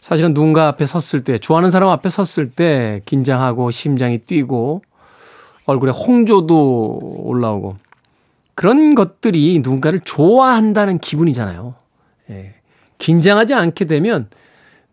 사실은 0.00 0.34
누군가 0.34 0.68
앞에 0.68 0.86
섰을 0.86 1.24
때 1.24 1.38
좋아하는 1.38 1.70
사람 1.70 1.88
앞에 1.88 2.08
섰을 2.08 2.50
때 2.50 3.00
긴장하고 3.06 3.70
심장이 3.70 4.18
뛰고 4.18 4.82
얼굴에 5.66 5.90
홍조도 5.90 7.22
올라오고 7.24 7.76
그런 8.54 8.94
것들이 8.94 9.58
누군가를 9.62 10.00
좋아한다는 10.00 10.98
기분이잖아요. 10.98 11.74
예. 12.30 12.54
긴장하지 12.98 13.54
않게 13.54 13.84
되면 13.84 14.28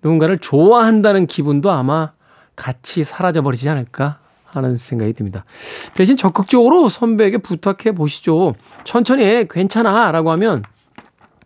누군가를 0.02 0.40
좋아한다는 0.40 1.28
기분도 1.28 1.72
아마 1.72 2.12
같이 2.56 3.04
사라져 3.04 3.42
버리지 3.42 3.70
않을까 3.70 4.20
하는 4.56 4.76
생각이 4.78 5.14
듭니다. 5.14 5.46
대신 5.94 6.18
적극적으로 6.18 6.90
선배에게 6.90 7.38
부탁해 7.40 7.94
보시죠. 7.96 8.56
천천히 8.84 9.24
해, 9.24 9.46
괜찮아. 9.50 10.12
라고 10.12 10.32
하면 10.32 10.64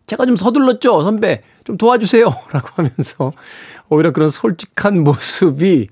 제가 0.07 0.25
좀 0.25 0.35
서둘렀죠. 0.37 1.03
선배, 1.03 1.41
좀 1.65 1.77
도와주세요. 1.77 2.25
라고 2.51 2.69
하면서 2.75 3.33
오히려 3.89 4.11
그런 4.11 4.29
솔직한 4.29 5.03
모습이 5.03 5.87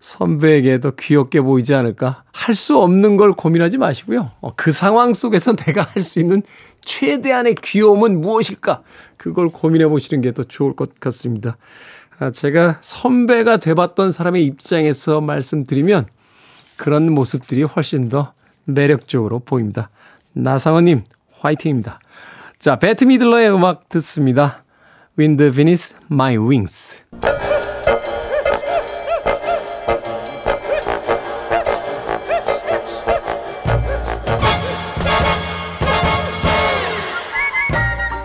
선배에게도 0.00 0.92
귀엽게 0.96 1.40
보이지 1.40 1.74
않을까? 1.74 2.24
할 2.32 2.54
수 2.56 2.78
없는 2.78 3.16
걸 3.16 3.32
고민하지 3.32 3.78
마시고요. 3.78 4.32
어, 4.40 4.52
그 4.56 4.72
상황 4.72 5.14
속에서 5.14 5.54
내가 5.56 5.82
할 5.82 6.02
수 6.02 6.18
있는 6.18 6.42
최대한의 6.84 7.54
귀여움은 7.62 8.20
무엇일까? 8.20 8.82
그걸 9.16 9.48
고민해 9.48 9.86
보시는 9.86 10.20
게 10.22 10.32
더 10.32 10.42
좋을 10.42 10.74
것 10.74 10.98
같습니다. 10.98 11.56
아, 12.22 12.30
제가 12.30 12.78
선배가 12.80 13.56
돼봤던 13.56 14.12
사람의 14.12 14.44
입장에서 14.44 15.20
말씀드리면 15.20 16.06
그런 16.76 17.10
모습들이 17.10 17.64
훨씬 17.64 18.08
더 18.08 18.32
매력적으로 18.64 19.40
보입니다. 19.40 19.90
나상원님, 20.32 21.02
화이팅입니다. 21.40 21.98
자, 22.60 22.78
배트 22.78 23.02
미들러의 23.04 23.52
음악 23.52 23.88
듣습니다. 23.88 24.62
Wind 25.18 25.50
Beneath 25.50 25.96
My 26.12 26.36
Wings. 26.36 27.02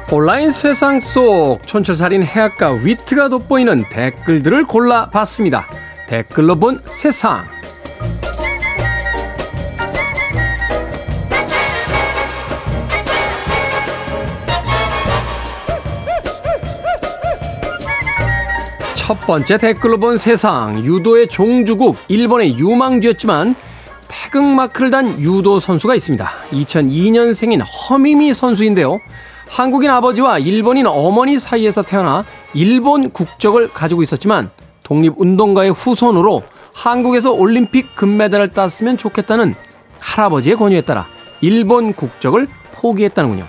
온라인 0.10 0.52
세상 0.52 1.02
속 1.02 1.60
촌철살인 1.66 2.24
해악과 2.24 2.72
위트가 2.82 3.28
돋보이는 3.28 3.84
댓글들을 3.90 4.66
골라봤습니다. 4.66 5.68
댓글로 6.08 6.56
본 6.56 6.80
세상. 6.94 7.46
첫 18.96 19.20
번째 19.28 19.58
댓글로 19.58 19.98
본 19.98 20.18
세상. 20.18 20.86
유도의 20.86 21.28
종주국, 21.28 21.98
일본의 22.08 22.58
유망주였지만 22.58 23.56
태극마크를 24.08 24.90
단 24.90 25.20
유도 25.20 25.60
선수가 25.60 25.96
있습니다. 25.96 26.30
2002년생인 26.52 27.62
허미미 27.62 28.34
선수인데요. 28.34 29.02
한국인 29.50 29.90
아버지와 29.90 30.40
일본인 30.40 30.88
어머니 30.88 31.40
사이에서 31.40 31.82
태어나 31.82 32.26
일본 32.54 33.10
국적을 33.10 33.70
가지고 33.74 34.04
있었지만 34.04 34.50
독립운동가의 34.84 35.72
후손으로 35.72 36.44
한국에서 36.74 37.32
올림픽 37.32 37.96
금메달을 37.96 38.50
땄으면 38.50 38.98
좋겠다는 38.98 39.56
할아버지의 40.00 40.56
권유에 40.56 40.82
따라 40.82 41.08
일본 41.42 41.94
국적을 41.94 42.48
포기했다는군요. 42.74 43.48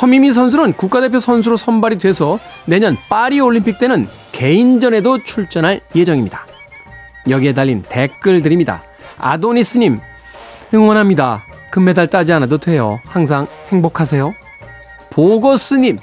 허미미 0.00 0.32
선수는 0.32 0.74
국가대표 0.74 1.18
선수로 1.18 1.56
선발이 1.56 1.98
돼서 1.98 2.38
내년 2.66 2.96
파리 3.08 3.40
올림픽 3.40 3.78
때는 3.78 4.08
개인전에도 4.32 5.22
출전할 5.22 5.80
예정입니다. 5.94 6.46
여기에 7.28 7.54
달린 7.54 7.82
댓글들입니다. 7.88 8.82
아도니스님, 9.18 10.00
응원합니다. 10.72 11.42
금메달 11.70 12.06
따지 12.06 12.32
않아도 12.32 12.58
돼요. 12.58 12.98
항상 13.06 13.46
행복하세요. 13.70 14.32
보거스님, 15.18 15.98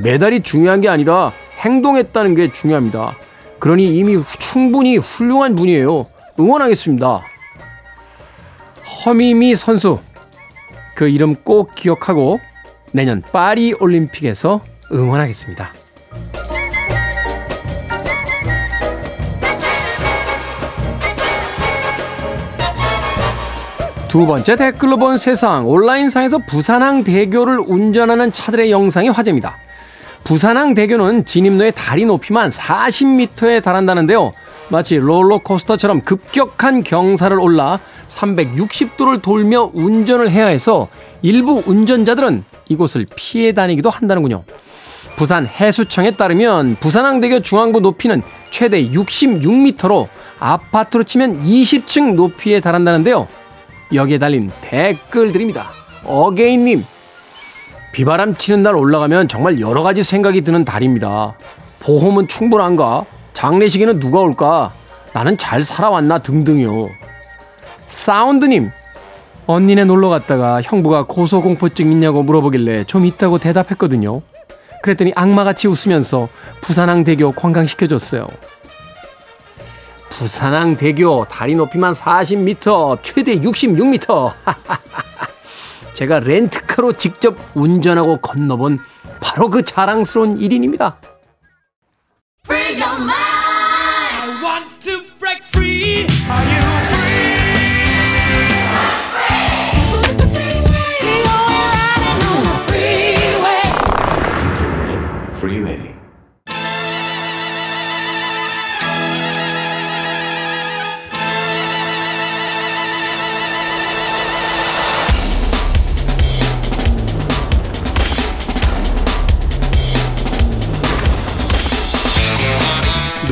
메달이 0.00 0.40
중요한 0.40 0.80
게 0.80 0.88
아니라 0.88 1.32
행동했다는 1.60 2.34
게 2.34 2.52
중요합니다. 2.52 3.16
그러니 3.60 3.96
이미 3.96 4.20
충분히 4.40 4.96
훌륭한 4.96 5.54
분이에요. 5.54 6.06
응원하겠습니다. 6.40 7.22
허미미 9.04 9.54
선수, 9.54 10.00
그 10.96 11.08
이름 11.08 11.36
꼭 11.36 11.76
기억하고 11.76 12.40
내년 12.90 13.22
파리 13.22 13.72
올림픽에서 13.78 14.60
응원하겠습니다. 14.92 15.72
두 24.16 24.24
번째 24.24 24.56
댓글로 24.56 24.96
본 24.96 25.18
세상 25.18 25.68
온라인상에서 25.68 26.38
부산항 26.38 27.04
대교를 27.04 27.58
운전하는 27.60 28.32
차들의 28.32 28.70
영상이 28.70 29.10
화제입니다. 29.10 29.58
부산항 30.24 30.72
대교는 30.72 31.26
진입로의 31.26 31.72
다리 31.76 32.06
높이만 32.06 32.48
40m에 32.48 33.62
달한다는데요. 33.62 34.32
마치 34.70 34.96
롤러코스터처럼 34.96 36.00
급격한 36.00 36.82
경사를 36.82 37.38
올라 37.38 37.78
360도를 38.08 39.20
돌며 39.20 39.70
운전을 39.74 40.30
해야 40.30 40.46
해서 40.46 40.88
일부 41.20 41.62
운전자들은 41.66 42.44
이곳을 42.70 43.04
피해 43.16 43.52
다니기도 43.52 43.90
한다는군요. 43.90 44.44
부산 45.16 45.46
해수청에 45.46 46.12
따르면 46.12 46.76
부산항대교 46.80 47.40
중앙부 47.40 47.80
높이는 47.80 48.22
최대 48.50 48.82
66m로 48.88 50.08
아파트로 50.38 51.04
치면 51.04 51.44
20층 51.44 52.14
높이에 52.14 52.60
달한다는데요. 52.60 53.28
여기에 53.94 54.18
달린 54.18 54.50
댓글들입니다. 54.60 55.70
어게인님, 56.04 56.84
비바람 57.92 58.36
치는 58.36 58.62
날 58.62 58.76
올라가면 58.76 59.28
정말 59.28 59.60
여러 59.60 59.82
가지 59.82 60.02
생각이 60.02 60.42
드는 60.42 60.64
달입니다. 60.64 61.34
보험은 61.80 62.28
충분한가? 62.28 63.04
장례식에는 63.32 64.00
누가 64.00 64.20
올까? 64.20 64.72
나는 65.12 65.36
잘 65.38 65.62
살아왔나? 65.62 66.18
등등요. 66.18 66.88
사운드님, 67.86 68.70
언니네 69.46 69.84
놀러 69.84 70.08
갔다가 70.08 70.60
형부가 70.60 71.04
고소공포증 71.04 71.92
있냐고 71.92 72.22
물어보길래 72.22 72.84
좀 72.84 73.06
있다고 73.06 73.38
대답했거든요. 73.38 74.20
그랬더니 74.82 75.12
악마같이 75.14 75.68
웃으면서 75.68 76.28
부산항 76.60 77.04
대교 77.04 77.32
관광시켜줬어요. 77.32 78.26
부산항 80.18 80.78
대교 80.78 81.26
다리 81.28 81.54
높이만 81.54 81.92
40m, 81.92 83.00
최대 83.02 83.36
66m. 83.36 84.32
제가 85.92 86.20
렌트카로 86.20 86.94
직접 86.94 87.36
운전하고 87.54 88.18
건너본 88.18 88.78
바로 89.20 89.50
그 89.50 89.62
자랑스러운 89.62 90.38
일인입니다. 90.40 90.96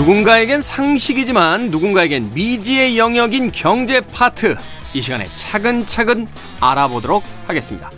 누군가에겐 0.04 0.60
상식이지만 0.60 1.70
누군가에겐 1.70 2.32
미지의 2.34 2.98
영역인 2.98 3.50
경제 3.50 4.02
파트 4.02 4.54
이 4.92 5.00
시간에 5.00 5.26
차근차근 5.34 6.28
알아보도록 6.60 7.24
하겠습니다. 7.46 7.90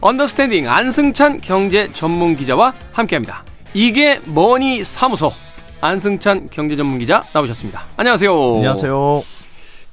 언더스탠딩 0.00 0.68
안승찬 0.68 1.40
경제 1.40 1.88
전문 1.92 2.34
기자와 2.34 2.74
함께합니다. 2.90 3.44
이게 3.74 4.18
머니 4.24 4.82
사무소 4.82 5.32
안승찬 5.80 6.48
경제 6.50 6.74
전문 6.74 6.98
기자 6.98 7.22
나오셨습니다. 7.32 7.84
안녕하세요. 7.96 8.56
안녕하세요. 8.56 9.22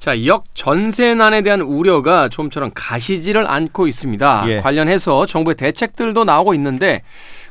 자, 0.00 0.26
역전세난에 0.26 1.42
대한 1.42 1.60
우려가 1.60 2.28
좀처럼 2.28 2.72
가시지를 2.74 3.48
않고 3.48 3.86
있습니다. 3.86 4.44
예. 4.48 4.58
관련해서 4.58 5.24
정부의 5.24 5.54
대책들도 5.54 6.24
나오고 6.24 6.52
있는데 6.54 7.02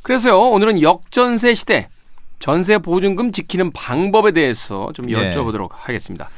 그래서요, 0.03 0.37
오늘은 0.37 0.81
역전세 0.81 1.53
시대 1.53 1.87
전세 2.39 2.77
보증금 2.77 3.31
지키는 3.31 3.71
방법에 3.71 4.31
대해서 4.31 4.89
좀 4.93 5.09
예. 5.09 5.29
여쭤보도록 5.29 5.69
하겠습니다. 5.73 6.29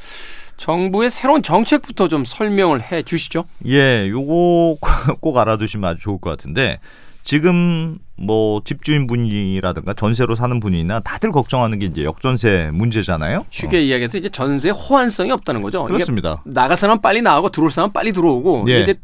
정부의 0.56 1.10
새로운 1.10 1.42
정책부터 1.42 2.08
좀 2.08 2.24
설명을 2.24 2.82
해 2.82 3.02
주시죠. 3.02 3.44
예, 3.66 4.08
요거 4.08 4.76
꼭 5.20 5.36
알아두시면 5.38 5.90
아주 5.90 6.00
좋을 6.02 6.18
것 6.20 6.30
같은데 6.30 6.78
지금 7.24 7.98
뭐 8.16 8.60
집주인 8.64 9.06
분이라든가 9.06 9.94
전세로 9.94 10.34
사는 10.34 10.58
분이나 10.60 11.00
다들 11.00 11.30
걱정하는 11.32 11.78
게 11.78 11.86
이제 11.86 12.04
역전세 12.04 12.70
문제잖아요. 12.72 13.46
쉽게 13.50 13.82
이야기해서 13.82 14.18
이제 14.18 14.28
전세 14.28 14.70
호환성이 14.70 15.30
없다는 15.32 15.62
거죠. 15.62 15.84
그렇습니다. 15.84 16.42
나갈 16.44 16.76
사람 16.76 16.96
은 16.98 17.02
빨리 17.02 17.22
나가고 17.22 17.50
들어올 17.50 17.70
사람 17.70 17.88
은 17.88 17.92
빨리 17.92 18.12
들어오고 18.12 18.66
예. 18.68 18.80
이게 18.80 18.94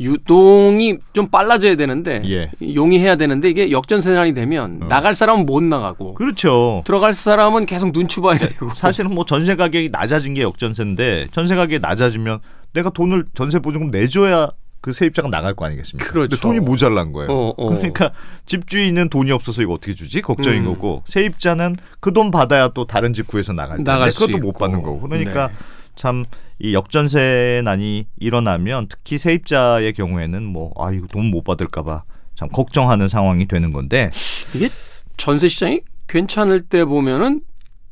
유동이 0.00 0.96
좀 1.12 1.28
빨라져야 1.28 1.76
되는데 1.76 2.22
예. 2.26 2.50
용이해야 2.74 3.16
되는데 3.16 3.50
이게 3.50 3.70
역전세난이 3.70 4.32
되면 4.34 4.80
나갈 4.88 5.14
사람은 5.14 5.44
못 5.44 5.62
나가고 5.62 6.14
그렇죠. 6.14 6.82
들어갈 6.86 7.12
사람은 7.12 7.66
계속 7.66 7.92
눈치 7.92 8.20
봐야 8.20 8.38
되고 8.38 8.70
사실은 8.74 9.14
뭐 9.14 9.24
전세 9.26 9.56
가격이 9.56 9.90
낮아진 9.92 10.32
게 10.34 10.40
역전세인데 10.42 11.28
전세 11.32 11.54
가격이 11.54 11.80
낮아지면 11.80 12.40
내가 12.72 12.88
돈을 12.90 13.26
전세 13.34 13.58
보증금 13.58 13.90
내줘야 13.90 14.48
그 14.80 14.94
세입자가 14.94 15.28
나갈 15.28 15.54
거 15.54 15.66
아니겠습니까? 15.66 16.10
그렇죠. 16.10 16.30
근데 16.30 16.40
돈이 16.40 16.60
모자란 16.60 17.12
거예요. 17.12 17.30
어, 17.30 17.54
어. 17.54 17.68
그러니까 17.68 18.12
집주인은 18.46 19.10
돈이 19.10 19.30
없어서 19.30 19.60
이거 19.60 19.74
어떻게 19.74 19.92
주지? 19.92 20.22
걱정인 20.22 20.60
음. 20.62 20.72
거고 20.72 21.02
세입자는 21.06 21.76
그 22.00 22.12
돈 22.14 22.30
받아야 22.30 22.68
또 22.68 22.86
다른 22.86 23.12
집 23.12 23.26
구해서 23.26 23.52
나갈 23.52 23.76
텐데 23.76 23.92
나갈 23.92 24.10
수 24.10 24.20
그것도 24.20 24.38
못 24.38 24.48
있고. 24.50 24.58
받는 24.58 24.82
거고. 24.82 25.00
그러니까 25.00 25.48
네. 25.48 25.54
참 26.00 26.24
이 26.62 26.74
역전세난이 26.74 28.06
일어나면 28.18 28.88
특히 28.90 29.16
세입자의 29.18 29.94
경우에는 29.94 30.44
뭐 30.44 30.72
아 30.76 30.92
이거 30.92 31.06
돈 31.06 31.30
못 31.30 31.42
받을까봐 31.42 32.02
참 32.34 32.48
걱정하는 32.50 33.08
상황이 33.08 33.46
되는 33.48 33.72
건데 33.72 34.10
이게 34.54 34.68
전세 35.16 35.48
시장이 35.48 35.80
괜찮을 36.06 36.60
때 36.60 36.84
보면은 36.84 37.40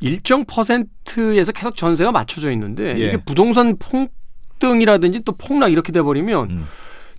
일정 0.00 0.44
퍼센트에서 0.44 1.52
계속 1.52 1.76
전세가 1.76 2.12
맞춰져 2.12 2.50
있는데 2.52 2.94
예. 3.00 3.06
이게 3.06 3.16
부동산 3.16 3.76
폭등이라든지 3.78 5.20
또 5.24 5.32
폭락 5.32 5.72
이렇게 5.72 5.92
돼 5.92 6.02
버리면 6.02 6.50
음. 6.50 6.66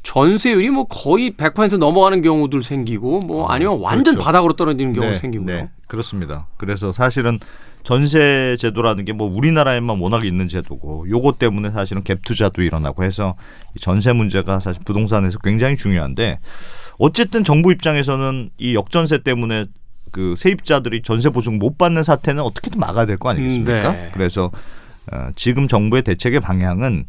전세율이 0.04 0.70
뭐 0.70 0.86
거의 0.86 1.32
100% 1.32 1.78
넘어가는 1.78 2.22
경우들 2.22 2.64
생기고 2.64 3.20
뭐 3.22 3.48
아니면 3.48 3.80
완전 3.82 4.14
그렇죠. 4.16 4.26
바닥으로 4.26 4.54
떨어지는 4.54 4.94
경우 4.94 5.10
네, 5.10 5.16
생기고요. 5.18 5.46
네, 5.48 5.70
그렇습니다. 5.88 6.48
그래서 6.58 6.92
사실은 6.92 7.40
전세 7.84 8.56
제도라는 8.60 9.06
게 9.06 9.14
뭐 9.14 9.28
우리나라에만 9.28 10.00
워낙 10.00 10.26
있는 10.26 10.48
제도고 10.48 11.10
요거 11.10 11.34
때문에 11.40 11.72
사실은 11.72 12.04
갭 12.04 12.24
투자도 12.24 12.62
일어나고 12.62 13.04
해서 13.04 13.36
이 13.76 13.80
전세 13.80 14.14
문제가 14.14 14.60
사실 14.60 14.84
부동산에서 14.86 15.40
굉장히 15.40 15.76
중요한데 15.76 16.40
어쨌든 17.00 17.44
정부 17.44 17.72
입장에서는 17.72 18.50
이 18.58 18.76
역전세 18.76 19.20
때문에 19.24 19.66
그 20.12 20.36
세입자들이 20.38 21.02
전세 21.04 21.30
보증 21.30 21.58
못 21.60 21.78
받는 21.78 22.04
사태는 22.04 22.42
어떻게든 22.44 22.80
막아야 22.80 23.06
될 23.06 23.18
거 23.18 23.30
아니겠습니까? 23.30 23.90
음, 23.90 23.94
네. 23.94 24.10
그래서 24.14 24.52
어, 25.12 25.30
지금 25.36 25.68
정부의 25.68 26.04
대책의 26.04 26.40
방향은 26.42 27.06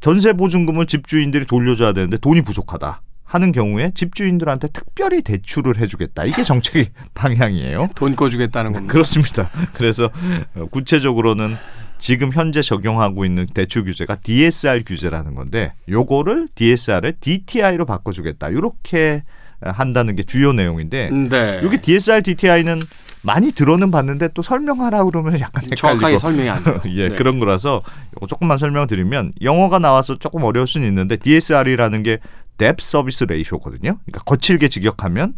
전세 0.00 0.32
보증금을 0.32 0.86
집주인들이 0.86 1.44
돌려줘야 1.46 1.92
되는데 1.92 2.16
돈이 2.18 2.42
부족하다 2.42 3.02
하는 3.28 3.52
경우에 3.52 3.92
집주인들한테 3.94 4.68
특별히 4.68 5.22
대출을 5.22 5.78
해주겠다. 5.78 6.24
이게 6.24 6.42
정책의 6.42 6.88
방향이에요. 7.14 7.88
돈 7.94 8.16
꺼주겠다는 8.16 8.72
겁니다. 8.72 8.92
그렇습니다. 8.92 9.50
그래서 9.74 10.10
어, 10.54 10.64
구체적으로는 10.70 11.56
지금 11.98 12.32
현재 12.32 12.62
적용하고 12.62 13.24
있는 13.24 13.46
대출 13.46 13.84
규제가 13.84 14.16
DSR 14.22 14.84
규제라는 14.84 15.34
건데 15.34 15.74
요거를 15.88 16.48
DSR을 16.54 17.16
DTI로 17.20 17.84
바꿔주겠다. 17.84 18.48
이렇게 18.48 19.22
한다는 19.60 20.16
게 20.16 20.22
주요 20.22 20.52
내용인데 20.52 21.10
네. 21.10 21.60
여기 21.62 21.78
DSR, 21.78 22.22
DTI는 22.22 22.80
많이 23.22 23.50
들어는 23.50 23.90
봤는데 23.90 24.28
또 24.32 24.42
설명하라 24.42 25.04
그러면 25.04 25.34
약간 25.40 25.64
헷갈리고 25.64 25.74
정확하게 25.74 26.18
설명이 26.18 26.48
안 26.48 26.62
돼요. 26.62 26.80
예, 26.94 27.08
네. 27.08 27.16
그런 27.16 27.40
거라서 27.40 27.82
조금만 28.28 28.58
설명을 28.58 28.86
드리면 28.86 29.32
영어가 29.42 29.80
나와서 29.80 30.16
조금 30.18 30.44
어려울 30.44 30.66
수는 30.66 30.86
있는데 30.86 31.16
DSR이라는 31.16 32.02
게 32.04 32.18
Debt 32.58 32.84
Service 32.84 33.24
Ratio거든요. 33.24 33.98
그러니까 34.04 34.22
거칠게 34.24 34.68
직역하면 34.68 35.34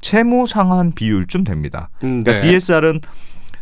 채무 0.00 0.46
상환 0.46 0.92
비율쯤 0.92 1.44
됩니다. 1.44 1.88
음, 2.02 2.22
그러니까 2.22 2.44
네. 2.44 2.52
DSR은 2.52 3.00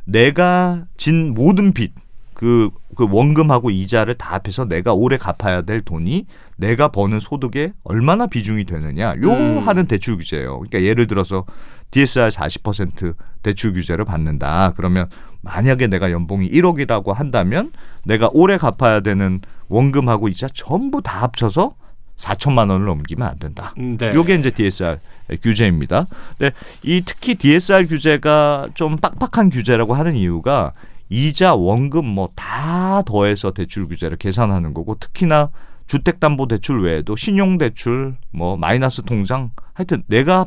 내가 0.04 0.86
진 0.96 1.34
모든 1.34 1.72
빚, 1.72 1.94
그, 2.34 2.70
그 2.96 3.06
원금하고 3.08 3.70
이자를 3.70 4.14
다 4.14 4.34
합해서 4.34 4.64
내가 4.64 4.94
올해 4.94 5.16
갚아야 5.16 5.62
될 5.62 5.80
돈이 5.82 6.26
내가 6.56 6.88
버는 6.88 7.20
소득에 7.20 7.72
얼마나 7.84 8.26
비중이 8.26 8.64
되느냐, 8.64 9.14
요 9.22 9.30
음. 9.30 9.58
하는 9.60 9.86
대출 9.86 10.16
규제예요. 10.16 10.58
그러니까 10.58 10.82
예를 10.82 11.06
들어서 11.06 11.44
DSR 11.92 12.30
40% 12.30 13.14
대출 13.42 13.72
규제를 13.72 14.04
받는다. 14.04 14.72
그러면 14.76 15.08
만약에 15.42 15.86
내가 15.86 16.10
연봉이 16.10 16.48
1억이라고 16.50 17.12
한다면 17.12 17.70
내가 18.04 18.28
올해 18.32 18.56
갚아야 18.56 19.00
되는 19.00 19.38
원금하고 19.68 20.28
이자 20.28 20.48
전부 20.52 21.02
다 21.02 21.22
합쳐서 21.22 21.74
4천만 22.22 22.70
원을 22.70 22.86
넘기면 22.86 23.26
안 23.28 23.38
된다. 23.38 23.74
음, 23.78 23.96
네. 23.96 24.14
요게 24.14 24.36
이제 24.36 24.50
DSR 24.50 24.98
규제입니다. 25.42 26.06
근데 26.38 26.54
이 26.84 27.02
특히 27.04 27.34
DSR 27.34 27.86
규제가 27.88 28.68
좀 28.74 28.96
빡빡한 28.96 29.50
규제라고 29.50 29.94
하는 29.94 30.14
이유가 30.16 30.72
이자, 31.10 31.54
원금 31.54 32.04
뭐 32.06 32.30
다 32.36 33.02
더해서 33.02 33.50
대출 33.52 33.86
규제를 33.88 34.16
계산하는 34.18 34.72
거고 34.72 34.96
특히나 34.98 35.50
주택담보대출 35.86 36.82
외에도 36.84 37.16
신용대출, 37.16 38.14
뭐 38.30 38.56
마이너스 38.56 39.02
통장 39.02 39.50
하여튼 39.74 40.02
내가 40.06 40.46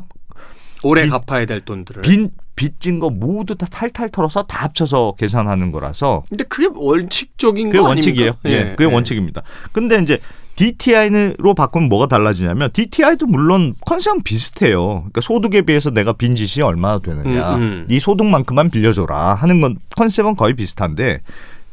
올해 0.82 1.04
빚- 1.04 1.10
갚아야 1.10 1.44
될 1.46 1.60
돈들을. 1.60 2.02
빚 2.02 2.30
빚진 2.56 2.98
거 3.00 3.10
모두 3.10 3.54
다 3.54 3.66
탈탈 3.70 4.08
털어서 4.08 4.42
다 4.44 4.64
합쳐서 4.64 5.14
계산하는 5.18 5.72
거라서 5.72 6.22
근데 6.30 6.42
그게 6.44 6.68
원칙적인 6.74 7.66
그게 7.66 7.78
거 7.78 7.88
원칙이에요. 7.88 8.30
아닙니까? 8.42 8.50
예, 8.70 8.74
그게 8.74 8.84
원칙입니다. 8.92 9.42
근데 9.72 9.98
이제 10.02 10.18
DTI로 10.56 11.54
바꾸면 11.54 11.88
뭐가 11.88 12.06
달라지냐면 12.06 12.70
DTI도 12.72 13.26
물론 13.26 13.74
컨셉은 13.84 14.22
비슷해요. 14.22 14.86
그러니까 14.86 15.20
소득에 15.20 15.62
비해서 15.62 15.90
내가 15.90 16.14
빈짓이 16.14 16.62
얼마나 16.62 16.98
되느냐, 16.98 17.56
음, 17.56 17.62
음. 17.62 17.86
네 17.88 18.00
소득만큼만 18.00 18.70
빌려줘라 18.70 19.34
하는 19.34 19.60
건 19.60 19.76
컨셉은 19.96 20.34
거의 20.36 20.54
비슷한데 20.54 21.20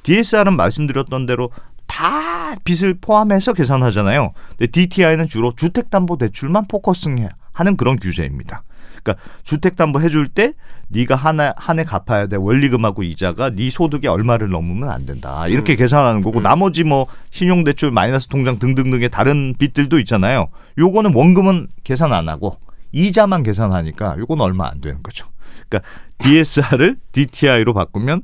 DSR은 0.04 0.56
말씀드렸던 0.56 1.26
대로 1.26 1.50
다 1.88 2.56
빚을 2.64 2.96
포함해서 3.00 3.54
계산하잖아요. 3.54 4.34
근데 4.58 4.72
DTI는 4.72 5.28
주로 5.28 5.54
주택담보대출만 5.56 6.68
포커싱하는 6.68 7.78
그런 7.78 7.98
규제입니다. 7.98 8.64
그러니까 9.04 9.24
주택담보 9.44 10.00
해줄 10.02 10.28
때 10.30 10.54
네가 10.88 11.16
한해 11.16 11.52
한해 11.58 11.84
갚아야 11.84 12.28
돼 12.28 12.36
원리금하고 12.38 13.04
이자가 13.04 13.50
네 13.52 13.70
소득이 13.70 14.08
얼마를 14.08 14.50
넘으면 14.50 14.90
안 14.90 15.06
된다 15.06 15.48
이렇게 15.48 15.76
계산하는 15.76 16.22
거고 16.22 16.40
나머지 16.42 16.84
뭐 16.84 17.08
신용대출 17.32 17.92
마이너스 17.92 18.28
통장 18.28 18.60
등등등의 18.60 19.10
다른 19.10 19.56
빚들도 19.58 20.00
있잖아요. 20.00 20.48
요거는 20.78 21.14
원금은 21.14 21.68
계산 21.84 22.14
안 22.14 22.30
하고 22.30 22.58
이자만 22.92 23.44
계산하니까 23.44 24.16
요건 24.20 24.40
얼마 24.42 24.68
안 24.70 24.80
되는 24.82 25.02
거죠. 25.04 25.28
그러니까 25.68 25.90
DSR을 26.20 26.98
DTI로 27.12 27.74
바꾸면 27.74 28.22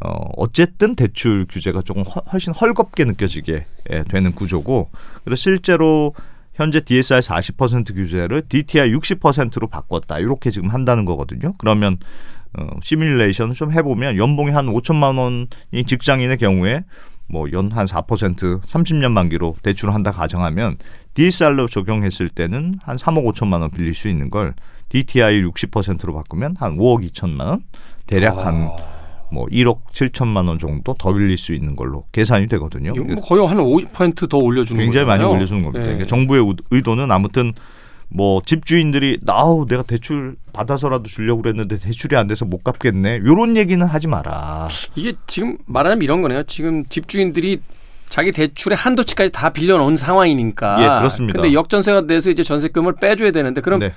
어, 0.00 0.08
어쨌든 0.36 0.94
대출 0.96 1.46
규제가 1.48 1.82
조금 1.82 2.02
훨- 2.02 2.22
훨씬 2.32 2.52
헐겁게 2.52 3.04
느껴지게 3.06 3.64
예, 3.92 4.02
되는 4.04 4.32
구조고 4.34 4.90
그래서 5.24 5.40
실제로 5.40 6.14
현재 6.54 6.80
DSR 6.80 7.20
40% 7.20 7.94
규제를 7.94 8.42
DTI 8.48 8.92
60%로 8.94 9.66
바꿨다. 9.68 10.18
이렇게 10.20 10.50
지금 10.50 10.68
한다는 10.70 11.04
거거든요. 11.04 11.54
그러면 11.58 11.98
어, 12.56 12.66
시뮬레이션을 12.82 13.54
좀 13.54 13.72
해보면 13.72 14.16
연봉이 14.16 14.52
한 14.52 14.66
5천만 14.66 15.18
원이 15.18 15.84
직장인의 15.86 16.38
경우에 16.38 16.84
뭐 17.26 17.48
연 17.52 17.72
한 17.72 17.86
4% 17.86 18.62
30년 18.62 19.10
만기로 19.10 19.56
대출을 19.62 19.94
한다 19.94 20.12
가정하면 20.12 20.76
DSR로 21.14 21.66
적용했을 21.66 22.28
때는 22.28 22.74
한 22.82 22.96
3억 22.96 23.24
5천만 23.32 23.60
원 23.62 23.70
빌릴 23.70 23.94
수 23.94 24.08
있는 24.08 24.30
걸 24.30 24.54
DTI 24.90 25.42
60%로 25.42 26.14
바꾸면 26.14 26.56
한 26.58 26.76
5억 26.76 27.10
2천만 27.10 27.46
원? 27.46 27.60
대략 28.06 28.44
한 28.46 28.68
뭐 29.32 29.46
1억 29.46 29.86
7천만 29.92 30.48
원 30.48 30.58
정도 30.58 30.94
더 30.98 31.12
빌릴 31.12 31.36
수 31.36 31.54
있는 31.54 31.76
걸로 31.76 32.04
계산이 32.12 32.46
되거든요. 32.48 32.92
뭐 32.94 33.16
거의 33.22 33.46
한 33.46 33.58
50%더 33.58 34.38
올려주는 34.38 34.80
굉장히 34.82 35.06
많이 35.06 35.18
거잖아요. 35.20 35.36
올려주는 35.36 35.62
겁니다. 35.62 35.80
예. 35.82 35.84
그러니까 35.86 36.06
정부의 36.06 36.42
의- 36.46 36.54
의도는 36.70 37.10
아무튼 37.10 37.52
뭐 38.10 38.40
집주인들이 38.44 39.18
나우 39.22 39.66
내가 39.66 39.82
대출 39.82 40.36
받아서라도 40.52 41.04
주려고 41.04 41.42
그랬는데 41.42 41.78
대출이 41.78 42.16
안 42.16 42.26
돼서 42.28 42.44
못 42.44 42.62
갚겠네. 42.62 43.20
요런 43.26 43.56
얘기는 43.56 43.84
하지 43.84 44.06
마라. 44.06 44.68
이게 44.94 45.14
지금 45.26 45.56
말하자면 45.66 46.02
이런 46.02 46.22
거네요. 46.22 46.44
지금 46.44 46.84
집주인들이 46.84 47.60
자기 48.08 48.30
대출의 48.30 48.76
한도치까지 48.76 49.32
다 49.32 49.50
빌려놓은 49.50 49.96
상황이니까. 49.96 50.76
예, 50.80 50.98
그렇습니다. 51.00 51.40
근데 51.40 51.54
역전세가 51.54 52.06
돼서 52.06 52.30
이제 52.30 52.44
전세금을 52.44 52.96
빼줘야 53.00 53.32
되는데 53.32 53.60
그럼 53.60 53.80
네. 53.80 53.92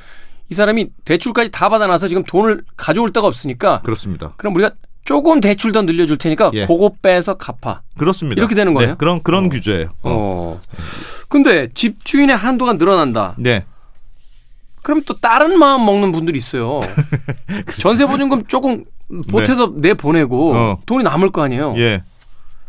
이 0.50 0.56
사람이 0.56 0.88
대출까지 1.06 1.52
다 1.52 1.70
받아놔서 1.70 2.08
지금 2.08 2.24
돈을 2.24 2.64
가져올 2.78 3.12
데가 3.12 3.28
없으니까 3.28 3.82
그렇습니다. 3.84 4.34
그럼 4.38 4.56
우리가 4.56 4.72
조금 5.08 5.40
대출 5.40 5.72
더 5.72 5.84
늘려줄 5.84 6.18
테니까 6.18 6.52
예. 6.54 6.66
그거 6.66 6.92
빼서 7.02 7.36
갚아. 7.36 7.82
그렇습니다. 7.98 8.42
이렇게 8.42 8.56
되는 8.56 8.74
거예요? 8.74 8.90
네, 8.92 8.96
그런 8.98 9.24
그런 9.24 9.48
규제예요. 9.48 9.86
어. 10.04 10.60
어. 10.60 10.60
근데 11.30 11.70
집주인의 11.74 12.36
한도가 12.36 12.74
늘어난다. 12.74 13.34
네. 13.38 13.64
그럼 14.84 15.02
또 15.08 15.14
다른 15.14 15.58
마음 15.58 15.86
먹는 15.86 16.12
분들이 16.12 16.38
있어요. 16.38 16.82
전세 17.80 18.06
보증금 18.06 18.44
조금 18.48 18.84
보태서 19.32 19.76
내 19.78 19.94
보내고 19.94 20.54
네. 20.54 20.60
어. 20.60 20.78
돈이 20.86 21.06
남을 21.06 21.30
거 21.30 21.42
아니에요. 21.42 21.76
예. 21.78 22.02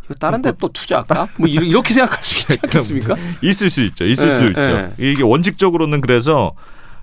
이거 0.05 0.14
다른 0.14 0.40
데 0.40 0.53
또 0.61 0.68
투자할까? 0.68 1.27
뭐 1.38 1.48
이렇게 1.48 1.92
생각할 1.92 2.24
수 2.24 2.40
있지 2.53 2.59
않겠습니까? 2.62 3.16
있을 3.42 3.68
수 3.68 3.83
있죠. 3.83 4.05
있을 4.07 4.27
예, 4.27 4.31
수 4.31 4.46
있죠. 4.46 4.61
예. 4.61 4.90
이게 4.96 5.24
원칙적으로는 5.24 6.01
그래서 6.01 6.53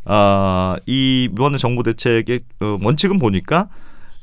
아, 0.06 0.78
이 0.86 1.28
이번에 1.30 1.58
정부 1.58 1.84
대책의 1.84 2.39
어, 2.62 2.78
원칙은 2.82 3.19
보니까 3.19 3.67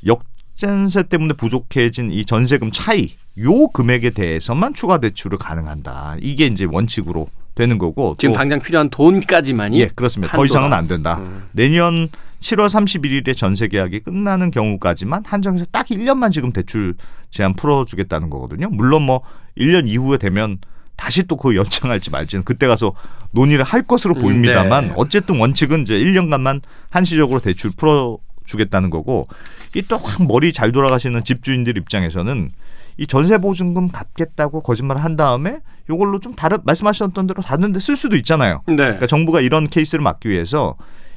역 0.07 0.23
전세 0.55 1.03
때문에 1.03 1.33
부족해진 1.33 2.11
이 2.11 2.25
전세금 2.25 2.71
차이 2.71 3.13
요 3.39 3.67
금액에 3.69 4.11
대해서만 4.11 4.73
추가 4.73 4.99
대출을 4.99 5.37
가능한다. 5.37 6.17
이게 6.21 6.45
이제 6.45 6.65
원칙으로 6.69 7.27
되는 7.55 7.77
거고 7.77 8.15
지금 8.17 8.33
또- 8.33 8.37
당장 8.37 8.59
필요한 8.59 8.89
돈까지만이 8.89 9.79
예, 9.79 9.87
그렇습니다. 9.87 10.31
더 10.33 10.41
한도다. 10.41 10.45
이상은 10.59 10.73
안 10.73 10.87
된다. 10.87 11.17
음. 11.19 11.43
내년 11.51 12.09
7월 12.41 12.67
31일에 12.67 13.35
전세 13.37 13.67
계약이 13.67 14.01
끝나는 14.01 14.51
경우까지만 14.51 15.23
한정해서 15.25 15.65
딱 15.71 15.87
1년만 15.87 16.31
지금 16.31 16.51
대출 16.51 16.95
제한 17.31 17.53
풀어주겠다는 17.55 18.29
거거든요. 18.29 18.69
물론 18.69 19.03
뭐 19.03 19.21
1년 19.57 19.87
이후에 19.87 20.17
되면 20.17 20.57
다시 20.95 21.23
또 21.23 21.35
그 21.37 21.55
연장할지 21.55 22.11
말지는 22.11 22.43
그때 22.43 22.67
가서 22.67 22.93
논의를 23.31 23.63
할 23.63 23.81
것으로 23.83 24.15
음, 24.15 24.21
보입니다만 24.21 24.87
네. 24.89 24.93
어쨌든 24.95 25.39
원칙은 25.39 25.83
이제 25.83 25.95
1년간만 25.95 26.61
한시적으로 26.91 27.39
대출 27.39 27.71
풀어 27.75 28.19
주겠다는 28.53 28.89
거고 28.91 29.27
이 29.75 29.81
또 29.81 29.97
확 29.97 30.23
머리 30.27 30.53
잘 30.53 30.71
돌아가시는 30.71 31.23
집주인들 31.23 31.75
입장에서는 31.77 32.49
이 32.97 33.07
전세 33.07 33.37
보증금 33.39 33.87
갚겠다고 33.89 34.61
거짓말을 34.61 35.03
한 35.03 35.15
다음에 35.15 35.59
요걸로 35.89 36.19
좀 36.19 36.35
다른 36.35 36.59
말씀하셨던 36.63 37.25
대로 37.27 37.41
다른 37.41 37.73
데 37.73 37.79
쓸 37.79 37.95
수도 37.95 38.15
있잖아요. 38.17 38.61
네. 38.67 38.75
그러니까 38.75 39.07
정부가 39.07 39.41
이런 39.41 39.67
케이스를 39.67 40.03
막기 40.03 40.29
위해서 40.29 40.75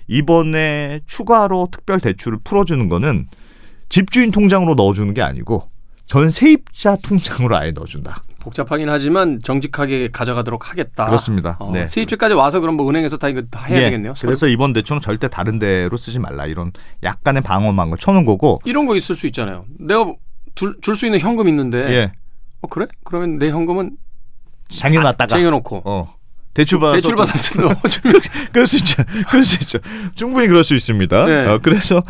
이번에 0.08 1.00
추가로 1.06 1.68
특별 1.70 2.00
대출을 2.00 2.38
풀어주는 2.42 2.88
거는 2.88 3.26
집주인 3.90 4.30
통장으로 4.30 4.74
넣어주는 4.74 5.12
게 5.14 5.20
아니고 5.22 5.68
전 6.06 6.30
세입자 6.30 6.96
통장으로 7.02 7.56
아예 7.56 7.72
넣어준다. 7.72 8.22
복잡하긴 8.46 8.88
하지만 8.88 9.40
정직하게 9.42 10.10
가져가도록 10.12 10.70
하겠다. 10.70 11.04
그렇습니다. 11.06 11.56
어, 11.58 11.72
네. 11.72 11.84
세입자까지 11.84 12.34
와서 12.34 12.60
그럼 12.60 12.76
뭐 12.76 12.88
은행에서 12.88 13.16
다 13.16 13.28
이거 13.28 13.42
다 13.50 13.64
해야 13.64 13.78
예, 13.78 13.84
되겠네요. 13.86 14.14
서로. 14.14 14.28
그래서 14.30 14.46
이번 14.46 14.72
대출은 14.72 15.02
절대 15.02 15.26
다른 15.26 15.58
데로 15.58 15.96
쓰지 15.96 16.20
말라 16.20 16.46
이런 16.46 16.70
약간의 17.02 17.42
방어만 17.42 17.90
걸 17.90 17.98
쳐놓은 17.98 18.24
거고. 18.24 18.60
이런 18.64 18.86
거 18.86 18.94
있을 18.94 19.16
수 19.16 19.26
있잖아요. 19.26 19.64
내가 19.80 20.06
줄 20.54 20.94
수 20.94 21.06
있는 21.06 21.18
현금 21.18 21.48
있는데 21.48 21.78
예, 21.92 22.12
어 22.62 22.68
그래? 22.68 22.86
그러면 23.04 23.38
내 23.38 23.50
현금은 23.50 23.96
쟁여놨다가 24.68 25.26
쟁여놓고 25.26 25.82
어 25.84 26.14
대출 26.54 26.78
받아서 26.78 26.96
대출 26.96 27.16
받아서 27.16 27.74
그럴 28.52 28.66
수 28.68 28.76
있죠. 28.76 29.02
그럴 29.28 29.44
수 29.44 29.56
있죠. 29.60 29.78
충분히 30.14 30.46
그럴 30.46 30.62
수 30.62 30.74
있습니다. 30.76 31.26
네. 31.26 31.46
어, 31.46 31.58
그래서 31.60 32.02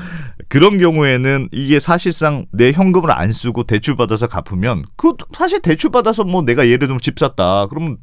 그런 0.49 0.79
경우에는 0.79 1.49
이게 1.53 1.81
사실상 1.81 2.47
내 2.53 2.73
현금을 2.73 3.11
안 3.11 3.33
쓰고 3.33 3.65
대출 3.65 3.97
받아서 3.97 4.27
갚으면 4.29 4.85
그 4.97 5.15
사실 5.37 5.61
대출 5.61 5.91
받아서 5.91 6.25
뭐 6.25 6.43
내가 6.43 6.67
예를 6.67 6.81
들면 6.87 7.01
집 7.01 7.19
샀다. 7.19 7.67
그러면 7.67 7.97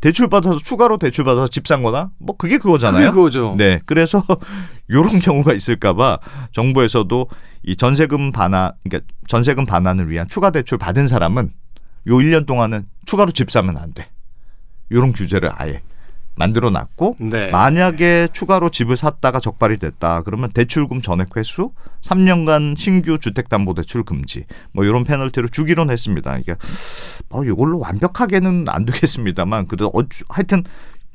대출 0.00 0.28
받아서 0.28 0.58
추가로 0.58 0.98
대출 0.98 1.24
받아서 1.24 1.48
집 1.48 1.66
산 1.66 1.82
거나 1.82 2.10
뭐 2.18 2.36
그게 2.36 2.58
그거잖아요. 2.58 3.00
그게 3.06 3.10
그거죠. 3.10 3.54
네. 3.56 3.80
그래서 3.86 4.24
요런 4.90 5.20
경우가 5.20 5.52
있을까 5.54 5.92
봐 5.92 6.18
정부에서도 6.52 7.28
이 7.64 7.76
전세금 7.76 8.32
반환 8.32 8.72
그러니까 8.84 9.06
전세금 9.28 9.66
반환을 9.66 10.10
위한 10.10 10.26
추가 10.28 10.50
대출 10.50 10.78
받은 10.78 11.08
사람은 11.08 11.50
요 12.08 12.14
1년 12.16 12.46
동안은 12.46 12.86
추가로 13.06 13.32
집 13.32 13.50
사면 13.50 13.76
안 13.76 13.92
돼. 13.92 14.08
요런 14.90 15.12
규제를 15.12 15.50
아예 15.54 15.80
만들어 16.34 16.70
놨고 16.70 17.16
네. 17.20 17.50
만약에 17.50 18.28
추가로 18.32 18.70
집을 18.70 18.96
샀다가 18.96 19.38
적발이 19.38 19.78
됐다 19.78 20.22
그러면 20.22 20.50
대출금 20.50 21.02
전액 21.02 21.36
회수 21.36 21.72
3년간 22.00 22.78
신규 22.78 23.18
주택담보대출 23.18 24.02
금지 24.04 24.44
뭐 24.72 24.84
이런 24.84 25.04
페널티를 25.04 25.50
주기로 25.50 25.90
했습니다. 25.90 26.30
그러니까 26.30 26.56
뭐 27.28 27.44
이걸로 27.44 27.78
완벽하게는 27.78 28.66
안 28.68 28.84
되겠습니다만 28.86 29.66
그래도 29.66 29.88
어, 29.94 30.02
하여튼 30.28 30.64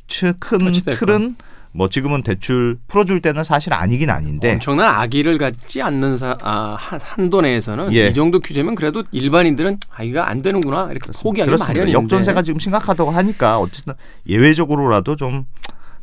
츠- 0.08 0.34
큰. 0.40 0.72
틀은 0.72 1.36
뭐 1.78 1.88
지금은 1.88 2.24
대출 2.24 2.80
풀어줄 2.88 3.22
때는 3.22 3.44
사실 3.44 3.72
아니긴 3.72 4.10
아닌데 4.10 4.54
엄청난 4.54 4.90
아기를 4.96 5.38
갖지 5.38 5.80
않는 5.84 6.18
사, 6.18 6.36
아, 6.42 6.76
한- 6.80 7.00
한도 7.00 7.42
내에서는 7.42 7.94
예. 7.94 8.08
이 8.08 8.14
정도 8.16 8.40
규제면 8.40 8.74
그래도 8.74 9.04
일반인들은 9.12 9.78
아 9.96 10.02
이거 10.02 10.22
안 10.22 10.42
되는구나 10.42 10.88
이렇게 10.90 11.12
포기하기 11.12 11.46
그렇습니다. 11.48 11.68
마련인데 11.72 11.94
역전세가 11.94 12.42
지금 12.42 12.60
심각하다고 12.60 13.12
하니까 13.12 13.60
어쨌든 13.60 13.94
예외적으로라도 14.28 15.16
좀 15.16 15.46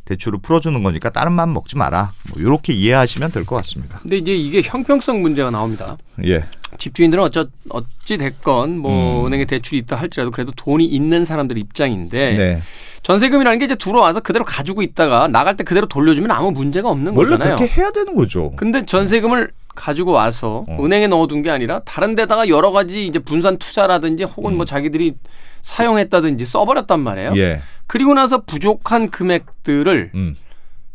대출을 0.05 0.39
풀어주는 0.41 0.81
거니까 0.81 1.09
다른 1.09 1.33
마음 1.33 1.51
먹지 1.51 1.77
마라. 1.77 2.11
뭐 2.29 2.39
이렇게 2.41 2.71
이해하시면 2.71 3.31
될 3.31 3.43
것 3.45 3.57
같습니다. 3.57 3.99
근데 4.01 4.17
이제 4.17 4.33
이게 4.33 4.61
형평성 4.63 5.21
문제가 5.21 5.49
나옵니다. 5.51 5.97
예. 6.25 6.45
집주인들은 6.77 7.21
어쩌 7.21 7.47
어찌 7.69 8.17
됐건 8.17 8.77
뭐 8.77 9.21
음. 9.21 9.25
은행에 9.27 9.43
대출이 9.45 9.79
있다 9.79 9.97
할지라도 9.97 10.31
그래도 10.31 10.51
돈이 10.55 10.85
있는 10.85 11.25
사람들 11.25 11.57
입장인데 11.57 12.33
네. 12.33 12.61
전세금이라는 13.05 13.59
게 13.59 13.65
이제 13.65 13.75
들어와서 13.75 14.19
그대로 14.19 14.43
가지고 14.43 14.81
있다가 14.81 15.27
나갈 15.27 15.55
때 15.55 15.63
그대로 15.63 15.85
돌려주면 15.85 16.31
아무 16.31 16.49
문제가 16.49 16.89
없는 16.89 17.15
원래 17.15 17.29
거잖아요. 17.29 17.55
그렇게 17.55 17.71
해야 17.71 17.91
되는 17.91 18.15
거죠. 18.15 18.51
근데 18.55 18.83
전세금을 18.83 19.51
가지고 19.75 20.13
와서 20.13 20.65
어. 20.67 20.77
은행에 20.83 21.05
넣어둔 21.05 21.43
게 21.43 21.51
아니라 21.51 21.81
다른 21.85 22.15
데다가 22.15 22.47
여러 22.49 22.71
가지 22.71 23.05
이제 23.05 23.19
분산 23.19 23.59
투자라든지 23.59 24.23
혹은 24.23 24.55
뭐 24.55 24.65
자기들이 24.65 25.13
사용했다든지 25.61 26.47
써버렸단 26.47 26.99
말이에요. 26.99 27.29
음. 27.29 27.37
예. 27.37 27.61
그리고 27.85 28.15
나서 28.15 28.41
부족한 28.41 29.11
금액들을 29.11 30.11
음. 30.15 30.35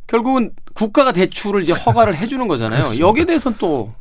결국은 0.08 0.50
국가가 0.74 1.12
대출을 1.12 1.62
이제 1.62 1.72
허가를 1.72 2.16
해주는 2.16 2.48
거잖아요. 2.48 2.98
여기에 2.98 3.26
대해서는 3.26 3.56
또 3.60 3.92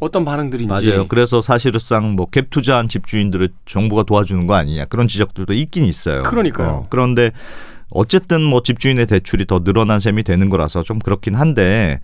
어떤 0.00 0.24
반응들인지 0.24 0.68
맞아요. 0.68 1.08
그래서 1.08 1.40
사실상 1.42 2.14
뭐 2.14 2.26
갭 2.30 2.50
투자한 2.50 2.88
집주인들을 2.88 3.48
정부가 3.66 4.04
도와주는 4.04 4.46
거 4.46 4.54
아니냐 4.54 4.84
그런 4.86 5.08
지적들도 5.08 5.52
있긴 5.54 5.84
있어요. 5.84 6.22
그러니까요. 6.22 6.68
어, 6.68 6.86
그런데 6.88 7.30
어쨌든 7.90 8.42
뭐 8.42 8.62
집주인의 8.62 9.06
대출이 9.06 9.46
더 9.46 9.60
늘어난 9.64 9.98
셈이 9.98 10.22
되는 10.22 10.48
거라서 10.50 10.82
좀 10.82 10.98
그렇긴 10.98 11.34
한데 11.34 12.00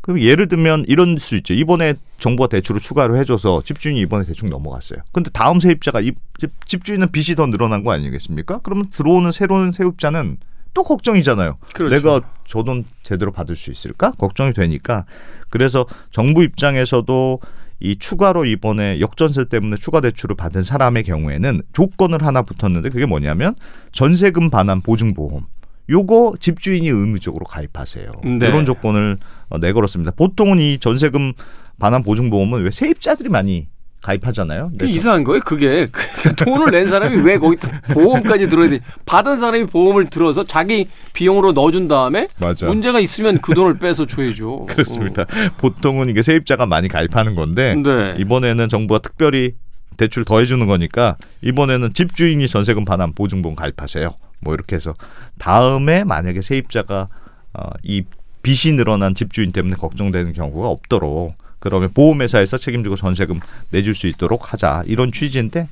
그럼 0.00 0.20
예를 0.20 0.46
들면 0.48 0.84
이런 0.86 1.18
수 1.18 1.34
있죠. 1.36 1.52
이번에 1.52 1.94
정부가 2.20 2.48
대출을 2.48 2.80
추가로 2.80 3.16
해줘서 3.18 3.60
집주인이 3.64 4.00
이번에 4.00 4.24
대충 4.24 4.48
넘어갔어요. 4.48 5.00
근데 5.12 5.28
다음 5.30 5.58
세입자가 5.58 6.00
이 6.00 6.12
집- 6.38 6.66
집주인은 6.66 7.10
빚이 7.10 7.34
더 7.34 7.46
늘어난 7.46 7.82
거 7.82 7.92
아니겠습니까? 7.92 8.60
그러면 8.62 8.88
들어오는 8.90 9.32
새로운 9.32 9.72
세입자는 9.72 10.36
또 10.76 10.84
걱정이잖아요. 10.84 11.56
그렇죠. 11.74 11.96
내가 11.96 12.20
저 12.44 12.62
돈 12.62 12.84
제대로 13.02 13.32
받을 13.32 13.56
수 13.56 13.70
있을까? 13.70 14.10
걱정이 14.12 14.52
되니까 14.52 15.06
그래서 15.48 15.86
정부 16.10 16.42
입장에서도 16.44 17.40
이 17.80 17.96
추가로 17.98 18.44
이번에 18.44 19.00
역전세 19.00 19.44
때문에 19.48 19.76
추가 19.76 20.00
대출을 20.00 20.36
받은 20.36 20.62
사람의 20.62 21.04
경우에는 21.04 21.62
조건을 21.72 22.24
하나 22.24 22.42
붙었는데 22.42 22.90
그게 22.90 23.06
뭐냐면 23.06 23.54
전세금 23.92 24.50
반환 24.50 24.80
보증보험. 24.80 25.46
요거 25.88 26.34
집주인이 26.40 26.88
의무적으로 26.88 27.44
가입하세요. 27.46 28.12
네. 28.24 28.48
이런 28.48 28.64
조건을 28.64 29.18
어, 29.48 29.58
내걸었습니다. 29.58 30.12
보통은 30.16 30.60
이 30.60 30.78
전세금 30.78 31.32
반환 31.78 32.02
보증보험은 32.02 32.64
왜 32.64 32.70
세입자들이 32.70 33.28
많이 33.28 33.68
가입하잖아요. 34.06 34.70
그 34.78 34.86
이상한 34.86 35.24
거예요. 35.24 35.40
그게 35.44 35.88
그러니까 35.90 36.44
돈을 36.44 36.70
낸 36.70 36.86
사람이 36.86 37.16
왜 37.22 37.38
거기 37.38 37.56
보험까지 37.92 38.48
들어야 38.48 38.70
돼? 38.70 38.80
받은 39.04 39.36
사람이 39.36 39.66
보험을 39.66 40.06
들어서 40.06 40.44
자기 40.44 40.88
비용으로 41.12 41.52
넣어준 41.52 41.88
다음에 41.88 42.28
맞아. 42.40 42.66
문제가 42.66 43.00
있으면 43.00 43.40
그 43.40 43.54
돈을 43.54 43.78
빼서 43.78 44.06
줘야죠. 44.06 44.66
그렇습니다. 44.70 45.24
보통은 45.58 46.08
이게 46.08 46.22
세입자가 46.22 46.66
많이 46.66 46.88
가입하는 46.88 47.34
건데 47.34 47.74
네. 47.74 48.14
이번에는 48.18 48.68
정부가 48.68 49.00
특별히 49.00 49.54
대출 49.96 50.24
더 50.24 50.38
해주는 50.40 50.64
거니까 50.66 51.16
이번에는 51.42 51.92
집주인이 51.94 52.46
전세금 52.46 52.84
반환 52.84 53.12
보증보험 53.12 53.56
가입하세요. 53.56 54.14
뭐 54.40 54.54
이렇게 54.54 54.76
해서 54.76 54.94
다음에 55.38 56.04
만약에 56.04 56.42
세입자가 56.42 57.08
어, 57.54 57.70
이 57.82 58.04
빚이 58.42 58.72
늘어난 58.74 59.14
집주인 59.14 59.50
때문에 59.50 59.74
걱정되는 59.74 60.34
경우가 60.34 60.68
없도록 60.68 61.34
그러면 61.68 61.90
보험회사에서 61.92 62.58
책임지고 62.58 62.94
전세금 62.94 63.40
내줄 63.70 63.94
수 63.94 64.06
있도록 64.06 64.52
하자 64.52 64.84
이런 64.86 65.10
취지인데 65.10 65.68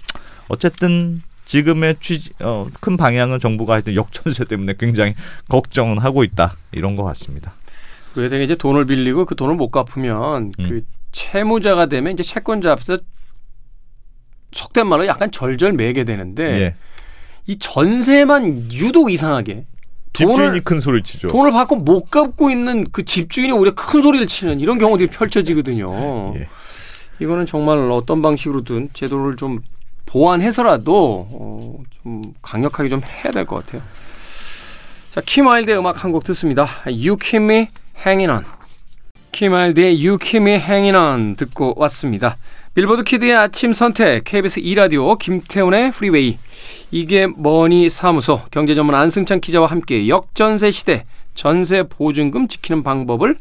어쨌든 0.48 1.16
지금의 1.44 1.96
취지 2.00 2.30
어, 2.42 2.66
큰 2.80 2.96
방향은 2.96 3.38
정부가 3.38 3.74
하여튼 3.74 3.94
역전세 3.94 4.44
때문에 4.44 4.74
굉장히 4.78 5.14
걱정은 5.48 5.98
하고 5.98 6.24
있다 6.24 6.54
이런 6.72 6.96
것 6.96 7.04
같습니다. 7.04 7.54
왜 8.16 8.28
되게 8.28 8.42
이제 8.44 8.56
돈을 8.56 8.86
빌리고 8.86 9.24
그 9.24 9.36
돈을 9.36 9.54
못 9.54 9.70
갚으면 9.70 10.52
음. 10.58 10.68
그 10.68 10.80
채무자가 11.12 11.86
되면 11.86 12.12
이제 12.12 12.24
채권자 12.24 12.72
앞에서 12.72 12.98
속된 14.50 14.88
말로 14.88 15.06
약간 15.06 15.30
절절매게 15.30 16.02
되는데 16.04 16.60
예. 16.60 16.74
이 17.46 17.56
전세만 17.58 18.72
유독 18.72 19.12
이상하게 19.12 19.66
집주인이 20.14 20.60
큰 20.60 20.80
소리를 20.80 21.02
치죠. 21.02 21.28
돈을 21.28 21.50
받고 21.52 21.76
못 21.76 22.10
갚고 22.10 22.50
있는 22.50 22.86
그 22.92 23.04
집주인이 23.04 23.52
오히려 23.52 23.74
큰 23.74 24.00
소리를 24.00 24.26
치는 24.26 24.60
이런 24.60 24.78
경우들이 24.78 25.08
펼쳐지거든요. 25.10 26.34
예. 26.36 26.48
이거는 27.20 27.46
정말 27.46 27.78
어떤 27.90 28.22
방식으로든 28.22 28.90
제도를 28.94 29.36
좀 29.36 29.60
보완해서라도 30.06 31.28
어, 31.30 31.78
좀 32.02 32.32
강력하게 32.42 32.88
좀 32.88 33.02
해야 33.02 33.32
될 33.32 33.44
것 33.44 33.64
같아요. 33.66 33.82
자, 35.10 35.20
키마일드의 35.20 35.78
음악 35.78 36.02
한 36.04 36.12
곡 36.12 36.24
듣습니다. 36.24 36.66
You 36.86 37.16
Keep 37.16 37.44
Me 37.44 37.68
Hanging 38.04 38.30
On. 38.30 38.44
킴 39.32 39.50
와일드의 39.50 40.04
You 40.06 40.18
Keep 40.18 40.42
Me 40.42 40.52
Hanging 40.52 40.96
On 40.96 41.36
듣고 41.36 41.74
왔습니다. 41.76 42.36
빌보드 42.74 43.04
kid의 43.04 43.34
아침 43.36 43.72
선택, 43.72 44.24
KBS 44.24 44.60
2라디오, 44.60 45.16
김태훈의 45.18 45.92
프리웨이. 45.92 46.36
이게 46.90 47.26
머니 47.26 47.90
사무소, 47.90 48.40
경제 48.50 48.74
전문 48.74 48.94
안승찬 48.94 49.40
기자와 49.40 49.66
함께 49.66 50.08
역전세 50.08 50.70
시대, 50.70 51.04
전세 51.34 51.82
보증금 51.82 52.48
지키는 52.48 52.82
방법을 52.82 53.36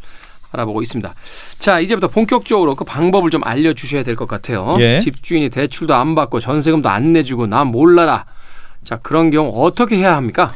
알아보고 0.51 0.81
있습니다. 0.81 1.13
자, 1.57 1.79
이제부터 1.79 2.07
본격적으로 2.07 2.75
그 2.75 2.83
방법을 2.85 3.29
좀 3.31 3.41
알려주셔야 3.43 4.03
될 4.03 4.15
것 4.15 4.27
같아요. 4.27 4.77
예. 4.79 4.99
집주인이 4.99 5.49
대출도 5.49 5.95
안 5.95 6.13
받고 6.13 6.39
전세금도 6.39 6.89
안 6.89 7.13
내주고 7.13 7.47
나 7.47 7.63
몰라라. 7.63 8.25
자, 8.83 8.97
그런 8.97 9.31
경우 9.31 9.51
어떻게 9.65 9.97
해야 9.97 10.15
합니까? 10.15 10.53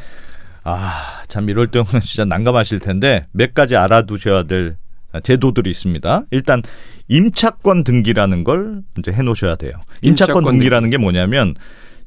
아, 0.62 1.22
참 1.28 1.48
이럴 1.48 1.66
때는 1.68 1.86
진짜 2.02 2.24
난감하실 2.24 2.80
텐데 2.80 3.26
몇 3.32 3.54
가지 3.54 3.74
알아두셔야 3.74 4.44
될 4.44 4.76
제도들이 5.24 5.70
있습니다. 5.70 6.24
일단 6.30 6.62
임차권 7.08 7.84
등기라는 7.84 8.44
걸 8.44 8.82
이제 8.98 9.10
해 9.10 9.22
놓으셔야 9.22 9.56
돼요. 9.56 9.72
임차권, 10.02 10.36
임차권 10.36 10.44
등기라는 10.44 10.90
게 10.90 10.98
뭐냐면 10.98 11.54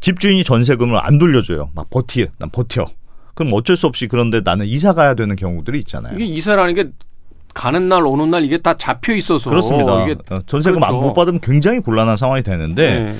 집주인이 0.01 0.43
전세금을 0.43 0.97
안 1.01 1.17
돌려줘요. 1.17 1.69
막 1.75 1.89
버티, 1.89 2.27
난 2.39 2.49
버텨. 2.49 2.85
그럼 3.33 3.53
어쩔 3.53 3.77
수 3.77 3.87
없이 3.87 4.07
그런데 4.07 4.41
나는 4.43 4.65
이사 4.65 4.93
가야 4.93 5.13
되는 5.13 5.35
경우들이 5.35 5.79
있잖아요. 5.79 6.15
이게 6.15 6.25
이사라는 6.25 6.75
게 6.75 6.89
가는 7.53 7.87
날 7.89 8.05
오는 8.05 8.29
날 8.29 8.43
이게 8.43 8.57
다 8.57 8.75
잡혀 8.75 9.13
있어서 9.13 9.49
그렇습니다. 9.49 10.03
이게 10.03 10.15
어, 10.31 10.41
전세금 10.45 10.79
그렇죠. 10.79 10.95
안 10.95 11.01
못 11.01 11.13
받으면 11.13 11.39
굉장히 11.41 11.79
곤란한 11.79 12.17
상황이 12.17 12.43
되는데 12.43 12.99
네. 12.99 13.19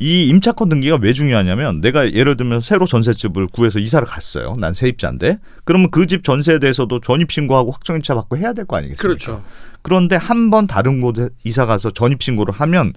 이 0.00 0.28
임차권 0.28 0.68
등기가 0.68 0.96
왜 1.00 1.12
중요하냐면 1.12 1.80
내가 1.80 2.12
예를 2.12 2.36
들면 2.36 2.60
새로 2.60 2.86
전셋집을 2.86 3.48
구해서 3.48 3.78
이사를 3.80 4.06
갔어요. 4.06 4.54
난 4.58 4.74
세입자인데 4.74 5.38
그러면 5.64 5.90
그 5.90 6.06
집 6.06 6.22
전세에 6.24 6.58
대해서도 6.60 7.00
전입 7.00 7.32
신고하고 7.32 7.72
확정일차 7.72 8.14
받고 8.14 8.36
해야 8.36 8.52
될 8.52 8.64
거 8.64 8.76
아니겠습니까? 8.76 9.02
그렇죠. 9.02 9.42
그런데 9.82 10.14
한 10.16 10.50
번 10.50 10.66
다른 10.66 11.00
곳에 11.00 11.28
이사 11.44 11.66
가서 11.66 11.90
전입 11.90 12.22
신고를 12.22 12.54
하면 12.54 12.92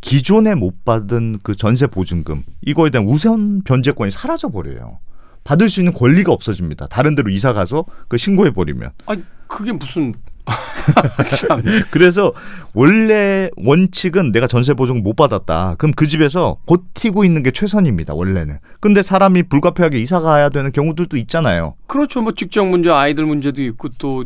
기존에 0.00 0.54
못 0.54 0.84
받은 0.84 1.38
그 1.42 1.56
전세 1.56 1.86
보증금 1.86 2.44
이거에 2.64 2.90
대한 2.90 3.06
우선 3.06 3.62
변제권이 3.62 4.10
사라져 4.10 4.48
버려요. 4.48 4.98
받을 5.44 5.70
수 5.70 5.80
있는 5.80 5.92
권리가 5.94 6.32
없어집니다. 6.32 6.88
다른 6.88 7.14
데로 7.14 7.30
이사 7.30 7.52
가서 7.52 7.84
그 8.08 8.18
신고해 8.18 8.52
버리면. 8.52 8.90
아니 9.06 9.22
그게 9.46 9.72
무슨 9.72 10.12
참. 11.30 11.62
그래서 11.90 12.32
원래 12.74 13.50
원칙은 13.56 14.32
내가 14.32 14.46
전세 14.46 14.74
보증 14.74 15.02
못 15.02 15.14
받았다. 15.14 15.74
그럼 15.78 15.92
그 15.94 16.06
집에서 16.06 16.58
버티고 16.66 17.24
있는 17.24 17.42
게 17.42 17.50
최선입니다. 17.50 18.14
원래는. 18.14 18.58
근데 18.80 19.02
사람이 19.02 19.44
불가피하게 19.44 19.98
이사 20.00 20.20
가야 20.20 20.48
되는 20.48 20.72
경우들도 20.72 21.16
있잖아요. 21.18 21.74
그렇죠. 21.86 22.22
뭐 22.22 22.32
직장 22.32 22.70
문제, 22.70 22.90
아이들 22.90 23.26
문제도 23.26 23.60
있고 23.62 23.88
또 23.98 24.24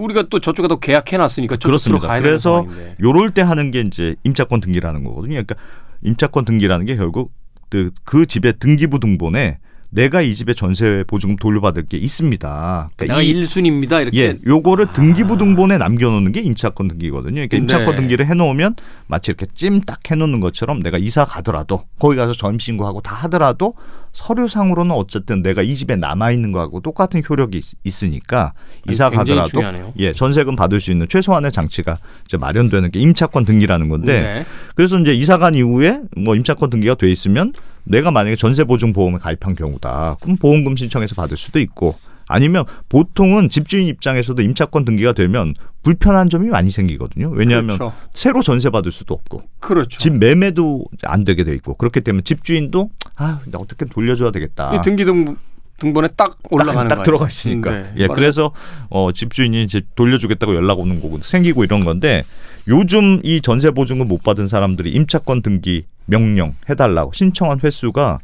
우리가 0.00 0.24
또 0.30 0.38
저쪽에 0.38 0.68
또 0.68 0.78
계약해 0.80 1.16
놨으니까 1.16 1.56
저쪽 1.56 1.68
그렇습니다. 1.68 2.18
그래서. 2.20 2.66
요럴 3.02 3.32
때 3.32 3.42
하는 3.42 3.70
게 3.70 3.80
이제 3.80 4.16
임차권 4.24 4.60
등기라는 4.60 5.04
거거든요. 5.04 5.32
그러니까 5.34 5.54
임차권 6.02 6.44
등기라는 6.44 6.86
게 6.86 6.96
결국 6.96 7.32
그, 7.68 7.90
그 8.04 8.26
집의 8.26 8.54
등기부 8.58 8.98
등본에 9.00 9.58
내가 9.92 10.22
이 10.22 10.34
집에 10.36 10.54
전세 10.54 11.02
보증금 11.08 11.34
돌려받을 11.36 11.86
게 11.86 11.96
있습니다. 11.96 12.88
그러니까 12.96 13.04
내가 13.14 13.22
이- 13.22 13.30
일순위입니다 13.30 14.00
이렇게 14.02 14.16
예, 14.22 14.34
요거를 14.46 14.92
등기부 14.92 15.36
등본에 15.36 15.78
남겨놓는 15.78 16.30
게 16.30 16.40
임차권 16.42 16.86
등기거든요. 16.86 17.34
그러니까 17.34 17.56
임차권 17.56 17.90
네. 17.90 17.96
등기를 17.96 18.26
해놓으면 18.28 18.76
마치 19.08 19.32
이렇게 19.32 19.46
찜 19.54 19.80
딱 19.80 19.98
해놓는 20.08 20.38
것처럼 20.38 20.80
내가 20.80 20.96
이사 20.96 21.24
가더라도 21.24 21.84
거기 21.98 22.14
가서 22.16 22.34
전입 22.34 22.62
신고하고 22.62 23.00
다 23.00 23.16
하더라도 23.24 23.74
서류상으로는 24.12 24.94
어쨌든 24.94 25.42
내가 25.42 25.62
이 25.62 25.74
집에 25.74 25.96
남아 25.96 26.32
있는 26.32 26.52
거하고 26.52 26.80
똑같은 26.80 27.22
효력이 27.28 27.58
있, 27.58 27.64
있으니까 27.84 28.52
이사 28.88 29.08
가더라도. 29.10 29.60
예 29.98 30.12
전세금 30.12 30.56
받을 30.56 30.80
수 30.80 30.90
있는 30.90 31.06
최소한의 31.08 31.52
장치가 31.52 31.96
이제 32.24 32.36
마련되는 32.36 32.90
게 32.90 32.98
임차권 33.00 33.44
등기라는 33.44 33.88
건데 33.88 34.20
네. 34.20 34.46
그래서 34.74 34.98
이제 34.98 35.14
이사 35.14 35.38
간 35.38 35.54
이후에 35.54 36.00
뭐 36.16 36.34
임차권 36.34 36.70
등기가 36.70 36.94
돼 36.94 37.10
있으면 37.10 37.52
내가 37.84 38.10
만약에 38.10 38.36
전세 38.36 38.64
보증 38.64 38.92
보험에 38.92 39.18
가입한 39.18 39.54
경우다. 39.54 40.16
그럼 40.20 40.36
보험금 40.36 40.76
신청해서 40.76 41.14
받을 41.14 41.36
수도 41.36 41.58
있고 41.60 41.94
아니면 42.28 42.64
보통은 42.88 43.48
집주인 43.48 43.88
입장에서도 43.88 44.40
임차권 44.40 44.84
등기가 44.84 45.12
되면 45.12 45.54
불편한 45.82 46.30
점이 46.30 46.48
많이 46.48 46.70
생기거든요. 46.70 47.30
왜냐하면 47.30 47.76
그렇죠. 47.76 47.92
새로 48.12 48.42
전세 48.42 48.70
받을 48.70 48.92
수도 48.92 49.14
없고 49.14 49.42
그렇죠. 49.58 49.98
집 49.98 50.16
매매도 50.16 50.84
안 51.02 51.24
되게 51.24 51.42
돼 51.42 51.52
있고 51.54 51.74
그렇기 51.74 52.02
때문에 52.02 52.22
집주인도 52.22 52.90
아나 53.16 53.40
어떻게 53.54 53.84
돌려줘야 53.84 54.30
되겠다. 54.30 54.74
이 54.74 54.82
등기 54.82 55.04
등 55.04 55.36
등본에 55.80 56.08
딱 56.16 56.36
올라가는 56.50 56.88
딱, 56.88 56.96
거예요. 56.96 57.04
들어가시니까. 57.04 57.70
네. 57.70 57.92
예, 57.96 58.06
그래서 58.06 58.52
어, 58.90 59.10
집주인이 59.12 59.64
이제 59.64 59.82
돌려주겠다고 59.96 60.54
연락 60.54 60.78
오는 60.78 61.00
거고 61.00 61.18
생기고 61.18 61.64
이런 61.64 61.80
건데 61.80 62.22
요즘 62.68 63.20
이 63.24 63.40
전세 63.40 63.72
보증금 63.72 64.06
못 64.06 64.22
받은 64.22 64.46
사람들이 64.46 64.90
임차권 64.92 65.42
등기 65.42 65.86
명령 66.06 66.54
해달라고 66.68 67.12
신청한 67.12 67.60
횟수가 67.64 68.18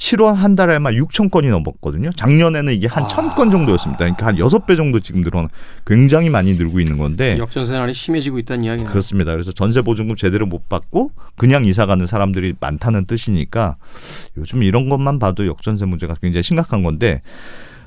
7월 0.00 0.34
한 0.34 0.56
달에 0.56 0.78
만 0.78 0.94
6천 0.94 1.30
건이 1.30 1.48
넘었거든요. 1.48 2.10
작년에는 2.16 2.72
이게 2.72 2.86
한 2.86 3.04
1,000건 3.04 3.50
정도였습니다. 3.50 3.98
그러니까 3.98 4.26
한 4.26 4.36
6배 4.36 4.74
정도 4.76 4.98
지금 4.98 5.20
늘어 5.20 5.46
굉장히 5.86 6.30
많이 6.30 6.54
늘고 6.54 6.80
있는 6.80 6.96
건데 6.96 7.36
역전세난이 7.38 7.92
심해지고 7.92 8.38
있다는 8.38 8.64
이야기네요. 8.64 8.90
그렇습니다. 8.90 9.32
그래서 9.32 9.52
전세 9.52 9.82
보증금 9.82 10.16
제대로 10.16 10.46
못 10.46 10.70
받고 10.70 11.12
그냥 11.36 11.66
이사 11.66 11.84
가는 11.84 12.06
사람들이 12.06 12.54
많다는 12.58 13.04
뜻이니까 13.04 13.76
요즘 14.38 14.62
이런 14.62 14.88
것만 14.88 15.18
봐도 15.18 15.46
역전세 15.46 15.84
문제가 15.84 16.14
굉장히 16.14 16.42
심각한 16.42 16.82
건데 16.82 17.20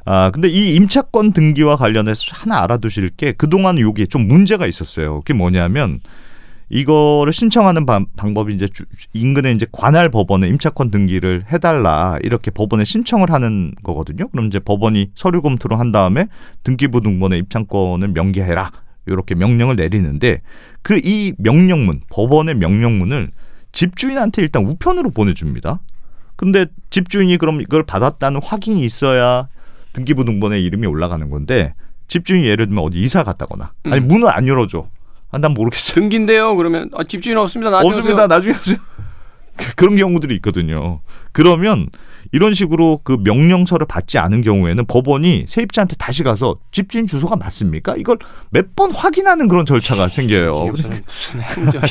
아 0.05 0.29
근데 0.31 0.49
이 0.49 0.75
임차권 0.75 1.33
등기와 1.33 1.77
관련해서 1.77 2.21
하나 2.33 2.61
알아두실 2.61 3.09
게 3.17 3.31
그동안 3.31 3.79
요게 3.79 4.05
좀 4.05 4.27
문제가 4.27 4.67
있었어요. 4.67 5.17
그게 5.21 5.33
뭐냐면 5.33 5.99
이거를 6.73 7.31
신청하는 7.31 7.85
방, 7.85 8.07
방법이 8.17 8.53
이제 8.55 8.67
주- 8.67 8.85
인근에 9.13 9.51
이제 9.51 9.67
관할 9.71 10.09
법원에 10.09 10.47
임차권 10.47 10.89
등기를 10.89 11.43
해달라 11.51 12.17
이렇게 12.23 12.49
법원에 12.49 12.83
신청을 12.83 13.31
하는 13.31 13.73
거거든요. 13.83 14.27
그럼 14.29 14.47
이제 14.47 14.57
법원이 14.59 15.11
서류 15.13 15.41
검토를 15.43 15.77
한 15.79 15.91
다음에 15.91 16.25
등기부 16.63 17.01
등본에 17.01 17.37
입장권을 17.37 18.07
명기해라 18.07 18.71
이렇게 19.05 19.35
명령을 19.35 19.75
내리는데 19.75 20.41
그 20.81 20.97
이 20.97 21.33
명령문 21.37 22.01
법원의 22.11 22.55
명령문을 22.55 23.29
집주인한테 23.71 24.41
일단 24.41 24.65
우편으로 24.65 25.11
보내줍니다. 25.11 25.79
근데 26.35 26.65
집주인이 26.89 27.37
그럼 27.37 27.61
이걸 27.61 27.83
받았다는 27.83 28.41
확인이 28.43 28.81
있어야 28.81 29.47
등기부 29.93 30.25
등본에 30.25 30.59
이름이 30.59 30.87
올라가는 30.87 31.29
건데 31.29 31.75
집주인이 32.07 32.47
예를 32.47 32.65
들면 32.67 32.83
어디 32.83 32.99
이사 32.99 33.21
갔다거나 33.23 33.73
아니 33.85 33.97
음. 34.01 34.07
문을 34.07 34.29
안 34.35 34.47
열어줘. 34.47 34.87
아, 35.33 35.39
난 35.39 35.53
모르겠어. 35.53 35.93
등기인데요. 35.95 36.55
그러면 36.55 36.89
아, 36.95 37.03
집주인 37.03 37.37
없습니다. 37.37 37.71
나중에 37.71 37.89
없습니다. 37.89 38.13
오세요. 38.23 38.27
나중에 38.27 38.53
오세요. 38.55 38.77
그- 39.57 39.75
그런 39.75 39.95
경우들이 39.97 40.35
있거든요. 40.35 41.01
그러면 41.31 41.87
이런 42.31 42.53
식으로 42.53 42.99
그 43.03 43.17
명령서를 43.23 43.85
받지 43.87 44.17
않은 44.17 44.41
경우에는 44.41 44.85
법원이 44.85 45.45
세입자한테 45.47 45.95
다시 45.97 46.23
가서 46.23 46.57
집주인 46.71 47.05
주소가 47.07 47.35
맞습니까? 47.35 47.95
이걸 47.97 48.17
몇 48.49 48.75
번 48.75 48.91
확인하는 48.91 49.47
그런 49.47 49.65
절차가 49.67 50.07
생겨요. 50.09 50.65
무슨 50.71 51.41
행정이 51.41 51.83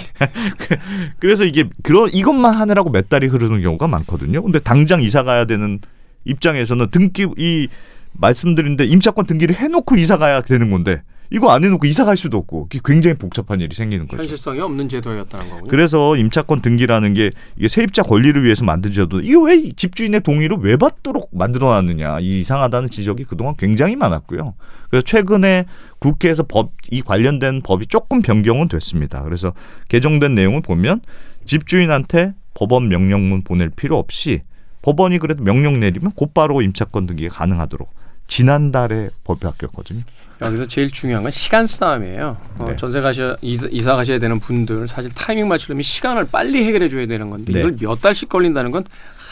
그래서 1.21 1.45
이게 1.45 1.65
그런 1.85 2.11
이것만 2.13 2.55
하느라고 2.55 2.91
몇 2.91 3.09
달이 3.09 3.27
흐르는 3.29 3.63
경우가 3.63 3.87
많거든요. 3.87 4.43
근데 4.43 4.59
당장 4.59 5.01
이사 5.03 5.23
가야 5.23 5.45
되는 5.45 5.79
입장에서는 6.25 6.89
등기 6.91 7.27
이 7.39 7.69
말씀드린데 8.15 8.85
임차권 8.87 9.27
등기를 9.27 9.55
해놓고 9.57 9.97
이사 9.97 10.17
가야 10.19 10.41
되는 10.41 10.71
건데 10.71 11.03
이거 11.33 11.51
안 11.51 11.65
해놓고 11.65 11.87
이사 11.87 12.05
갈 12.05 12.17
수도 12.17 12.39
없고 12.39 12.69
굉장히 12.85 13.17
복잡한 13.17 13.61
일이 13.61 13.75
생기는 13.75 14.07
거죠. 14.07 14.23
현실성이 14.23 14.61
없는 14.61 14.89
제도였다는 14.89 15.49
거군요. 15.51 15.69
그래서 15.71 16.17
임차권 16.17 16.61
등기라는 16.63 17.15
게 17.15 17.31
이게 17.57 17.69
세입자 17.69 18.03
권리를 18.03 18.43
위해서 18.45 18.65
만들어도 18.65 19.21
이거 19.21 19.41
왜 19.41 19.71
집주인의 19.73 20.21
동의를 20.21 20.59
왜 20.61 20.77
받도록 20.77 21.31
만들어놨느냐 21.33 22.21
이 22.21 22.41
이상하다는 22.41 22.91
지적이 22.91 23.25
그동안 23.25 23.55
굉장히 23.57 23.97
많았고요. 23.97 24.55
그래서 24.91 25.05
최근에 25.05 25.65
국회에서 25.99 26.45
법 26.45 26.73
이 26.93 27.01
관련된 27.01 27.63
법이 27.63 27.87
조금 27.87 28.21
변경은 28.21 28.69
됐습니다. 28.69 29.23
그래서 29.23 29.53
개정된 29.89 30.35
내용을 30.35 30.61
보면 30.61 31.01
집주인한테 31.47 32.35
법원 32.55 32.89
명령문 32.89 33.43
보낼 33.45 33.71
필요 33.71 33.99
없이 33.99 34.43
법원이 34.83 35.19
그래도 35.19 35.43
명령 35.43 35.81
내리면 35.81 36.13
곧바로 36.13 36.61
임차권 36.61 37.07
등기가 37.07 37.35
가능하도록 37.35 37.89
지난달에 38.29 39.11
법이 39.25 39.41
바뀌었거든요. 39.41 40.03
여기서 40.41 40.65
제일 40.67 40.91
중요한 40.91 41.23
건 41.23 41.31
시간 41.31 41.67
싸움이에요. 41.67 42.37
어, 42.59 42.65
네. 42.69 42.77
전세 42.77 43.01
가셔 43.01 43.37
이사, 43.43 43.95
가셔야 43.95 44.19
되는 44.19 44.41
분들 44.41 44.89
사실 44.89 45.13
타이밍 45.15 45.49
맞추려면 45.49 45.83
시간을 45.83 46.29
빨리 46.33 46.65
해결해 46.65 46.89
줘야 46.89 47.07
되는 47.07 47.31
건데 47.31 47.53
네. 47.53 47.61
이걸 47.61 47.77
몇 47.81 48.01
달씩 48.01 48.29
걸린다는 48.29 48.71
건 48.71 48.85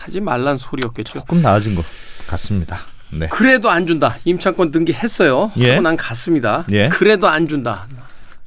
하지 0.03 0.21
말란 0.21 0.57
소리였겠죠. 0.57 1.21
조금 1.21 1.43
나아진 1.43 1.75
것 1.75 1.85
같습니다. 2.29 2.79
네. 3.11 3.29
그래도 3.29 3.71
안 3.71 3.87
준다. 3.87 4.17
임차권 4.25 4.71
등기했어요. 4.71 5.51
예. 5.57 5.71
하고 5.71 5.83
난 5.83 5.97
갔습니다. 5.97 6.65
예. 6.71 6.89
그래도 6.89 7.29
안 7.29 7.49
준다. 7.49 7.87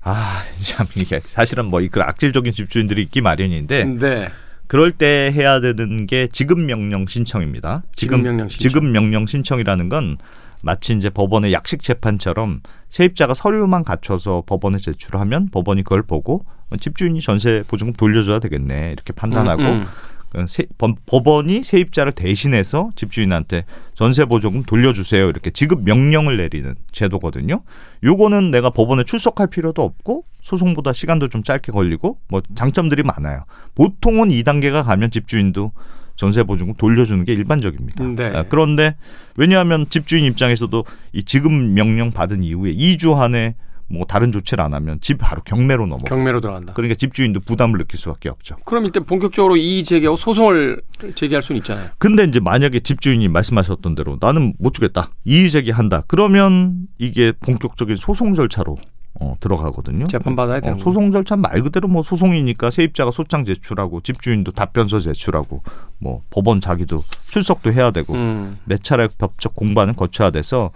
아, 0.03 0.43
참 0.61 0.87
이게 0.95 1.19
사실은 1.19 1.65
뭐그 1.65 2.01
악질적인 2.01 2.53
집주인들이 2.53 3.01
있기 3.03 3.21
마련인데 3.21 3.83
네. 3.83 4.29
그럴 4.67 4.91
때 4.91 5.31
해야 5.33 5.59
되는 5.59 6.05
게 6.07 6.27
지급 6.27 6.59
명령 6.59 7.05
신청입니다. 7.05 7.83
지급 7.95 8.21
명령 8.21 8.49
신청. 8.49 8.69
지급 8.69 8.85
명령 8.85 9.25
신청이라는 9.25 9.89
건 9.89 10.17
마치 10.61 10.93
이제 10.93 11.09
법원의 11.09 11.51
약식 11.51 11.81
재판처럼 11.83 12.61
세입자가 12.89 13.33
서류만 13.33 13.83
갖춰서 13.83 14.43
법원에 14.45 14.77
제출하면 14.77 15.49
법원이 15.51 15.83
그걸 15.83 16.03
보고 16.03 16.45
집주인이 16.79 17.19
전세 17.21 17.63
보증금 17.67 17.93
돌려줘야 17.93 18.39
되겠네 18.39 18.91
이렇게 18.93 19.13
판단하고 19.13 19.61
음, 19.61 19.67
음. 19.67 19.85
그 20.33 20.45
세- 20.47 20.65
법- 20.77 20.97
법원이 21.05 21.63
세입자를 21.63 22.11
대신해서 22.11 22.89
집주인한테 22.95 23.65
전세 23.93 24.25
보조금 24.25 24.63
돌려주세요 24.63 25.29
이렇게 25.29 25.51
지급 25.51 25.83
명령을 25.83 26.37
내리는 26.37 26.75
제도거든요. 26.91 27.61
요거는 28.03 28.51
내가 28.51 28.71
법원에 28.71 29.03
출석할 29.03 29.47
필요도 29.47 29.81
없고 29.83 30.25
소송보다 30.41 30.91
시간도 30.91 31.29
좀 31.29 31.43
짧게 31.43 31.71
걸리고 31.71 32.17
뭐 32.29 32.41
장점들이 32.55 33.03
많아요. 33.03 33.45
보통은 33.75 34.29
2단계가 34.29 34.83
가면 34.83 35.11
집주인도 35.11 35.71
전세 36.15 36.43
보증금 36.43 36.73
돌려주는 36.75 37.23
게 37.25 37.33
일반적입니다. 37.33 38.03
네. 38.07 38.25
아, 38.35 38.43
그런데 38.49 38.95
왜냐하면 39.35 39.87
집주인 39.89 40.25
입장에서도 40.25 40.83
이 41.13 41.23
지급 41.23 41.51
명령 41.51 42.11
받은 42.11 42.43
이후에 42.43 42.73
2주 42.75 43.17
안에 43.17 43.55
뭐 43.87 44.05
다른 44.05 44.31
조치를 44.31 44.63
안 44.63 44.73
하면 44.73 44.99
집 45.01 45.17
바로 45.19 45.41
경매로 45.43 45.85
넘어. 45.85 46.03
경매로 46.03 46.41
들어간다. 46.41 46.73
그러니까 46.73 46.95
집주인도 46.95 47.39
부담을 47.41 47.77
느낄 47.77 47.99
수밖에 47.99 48.29
없죠. 48.29 48.55
그럼 48.65 48.85
일단 48.85 49.03
본격적으로 49.05 49.55
이의 49.57 49.83
제기하고 49.83 50.15
소송을 50.17 50.81
제기할 51.15 51.43
수는 51.43 51.59
있잖아요. 51.59 51.89
근데 51.97 52.23
이제 52.23 52.39
만약에 52.39 52.79
집주인이 52.79 53.27
말씀하셨던 53.27 53.95
대로 53.95 54.17
나는 54.19 54.53
못 54.59 54.73
주겠다 54.73 55.09
이의 55.25 55.51
제기한다 55.51 56.03
그러면 56.07 56.87
이게 56.97 57.31
본격적인 57.39 57.95
소송 57.95 58.33
절차로 58.33 58.77
어, 59.19 59.35
들어가거든요. 59.39 60.07
재판 60.07 60.35
받아야 60.35 60.57
어, 60.57 60.59
되는 60.61 60.77
거. 60.77 60.83
소송 60.83 61.11
절차 61.11 61.35
말 61.35 61.61
그대로 61.61 61.87
뭐 61.87 62.01
소송이니까 62.01 62.71
세입자가 62.71 63.11
소장 63.11 63.45
제출하고 63.45 64.01
집주인도 64.01 64.51
답변서 64.51 65.01
제출하고 65.01 65.61
뭐 65.99 66.23
법원 66.31 66.59
자기도 66.59 67.03
출석도 67.29 67.73
해야 67.73 67.91
되고 67.91 68.13
음. 68.15 68.57
몇 68.65 68.83
차례 68.83 69.07
법적 69.19 69.55
공방을 69.55 69.93
거쳐야 69.93 70.31
돼서 70.31 70.71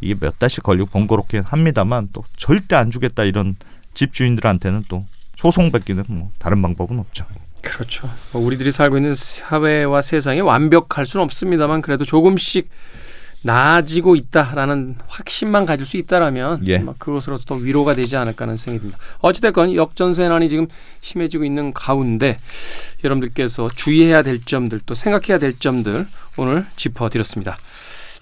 이게 0.00 0.14
몇 0.18 0.38
달씩 0.38 0.62
걸리고 0.62 0.88
번거롭긴 0.90 1.42
합니다만 1.42 2.08
또 2.12 2.24
절대 2.36 2.76
안 2.76 2.90
주겠다 2.90 3.24
이런 3.24 3.54
집주인들한테는 3.94 4.84
또 4.88 5.04
소송 5.36 5.70
뺏기는 5.72 6.04
뭐 6.08 6.30
다른 6.38 6.60
방법은 6.62 6.98
없죠. 6.98 7.24
그렇죠. 7.62 8.10
뭐 8.32 8.42
우리들이 8.42 8.70
살고 8.70 8.96
있는 8.96 9.14
사회와 9.14 10.00
세상이 10.00 10.40
완벽할 10.40 11.06
수는 11.06 11.24
없습니다만 11.24 11.82
그래도 11.82 12.04
조금씩 12.04 12.68
나아지고 13.42 14.16
있다라는 14.16 14.96
확신만 15.06 15.64
가질 15.64 15.86
수 15.86 15.96
있다라면 15.96 16.66
예. 16.66 16.78
아마 16.78 16.92
그것으로 16.98 17.38
또 17.46 17.54
위로가 17.54 17.94
되지 17.94 18.16
않을까 18.16 18.44
하는 18.44 18.56
생각이 18.56 18.80
듭니다. 18.80 18.98
어찌됐건 19.20 19.76
역전세난이 19.76 20.48
지금 20.50 20.66
심해지고 21.00 21.44
있는 21.44 21.72
가운데 21.72 22.36
여러분들께서 23.02 23.70
주의해야 23.74 24.22
될 24.22 24.40
점들 24.44 24.80
또 24.84 24.94
생각해야 24.94 25.38
될 25.38 25.58
점들 25.58 26.06
오늘 26.36 26.66
짚어드렸습니다. 26.76 27.56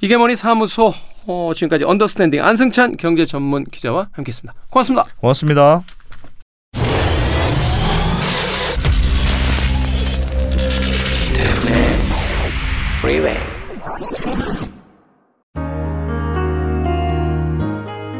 이게 0.01 0.17
머니 0.17 0.37
사무소 0.37 0.95
어, 1.29 1.53
지금까지 1.55 1.85
언더스탠딩 1.85 2.43
안승찬 2.43 2.97
경제 2.97 3.27
전문 3.27 3.65
기자와 3.65 4.09
함께했습니다. 4.13 4.59
고맙습니다. 4.71 5.05
고맙습니다. 5.21 5.83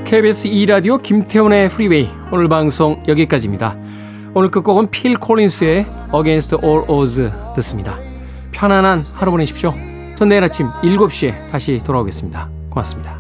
KBS 0.05 0.49
2라디오 0.49 1.03
김태훈의 1.03 1.69
프리웨이 1.71 2.09
오늘 2.31 2.49
방송 2.49 3.03
여기까지입니다. 3.09 3.77
오늘 4.35 4.51
끝곡은 4.51 4.91
필 4.91 5.19
콜린스의 5.19 5.87
Against 6.15 6.57
All 6.63 6.85
Odds 6.89 7.31
듣습니다. 7.57 7.99
편안한 8.53 9.05
하루 9.15 9.31
보내십시오. 9.31 9.73
전 10.17 10.29
내일 10.29 10.45
아침 10.45 10.67
7시에 10.83 11.51
다시 11.51 11.79
돌아오겠습니다. 11.85 12.58
고맙습니다. 12.79 13.18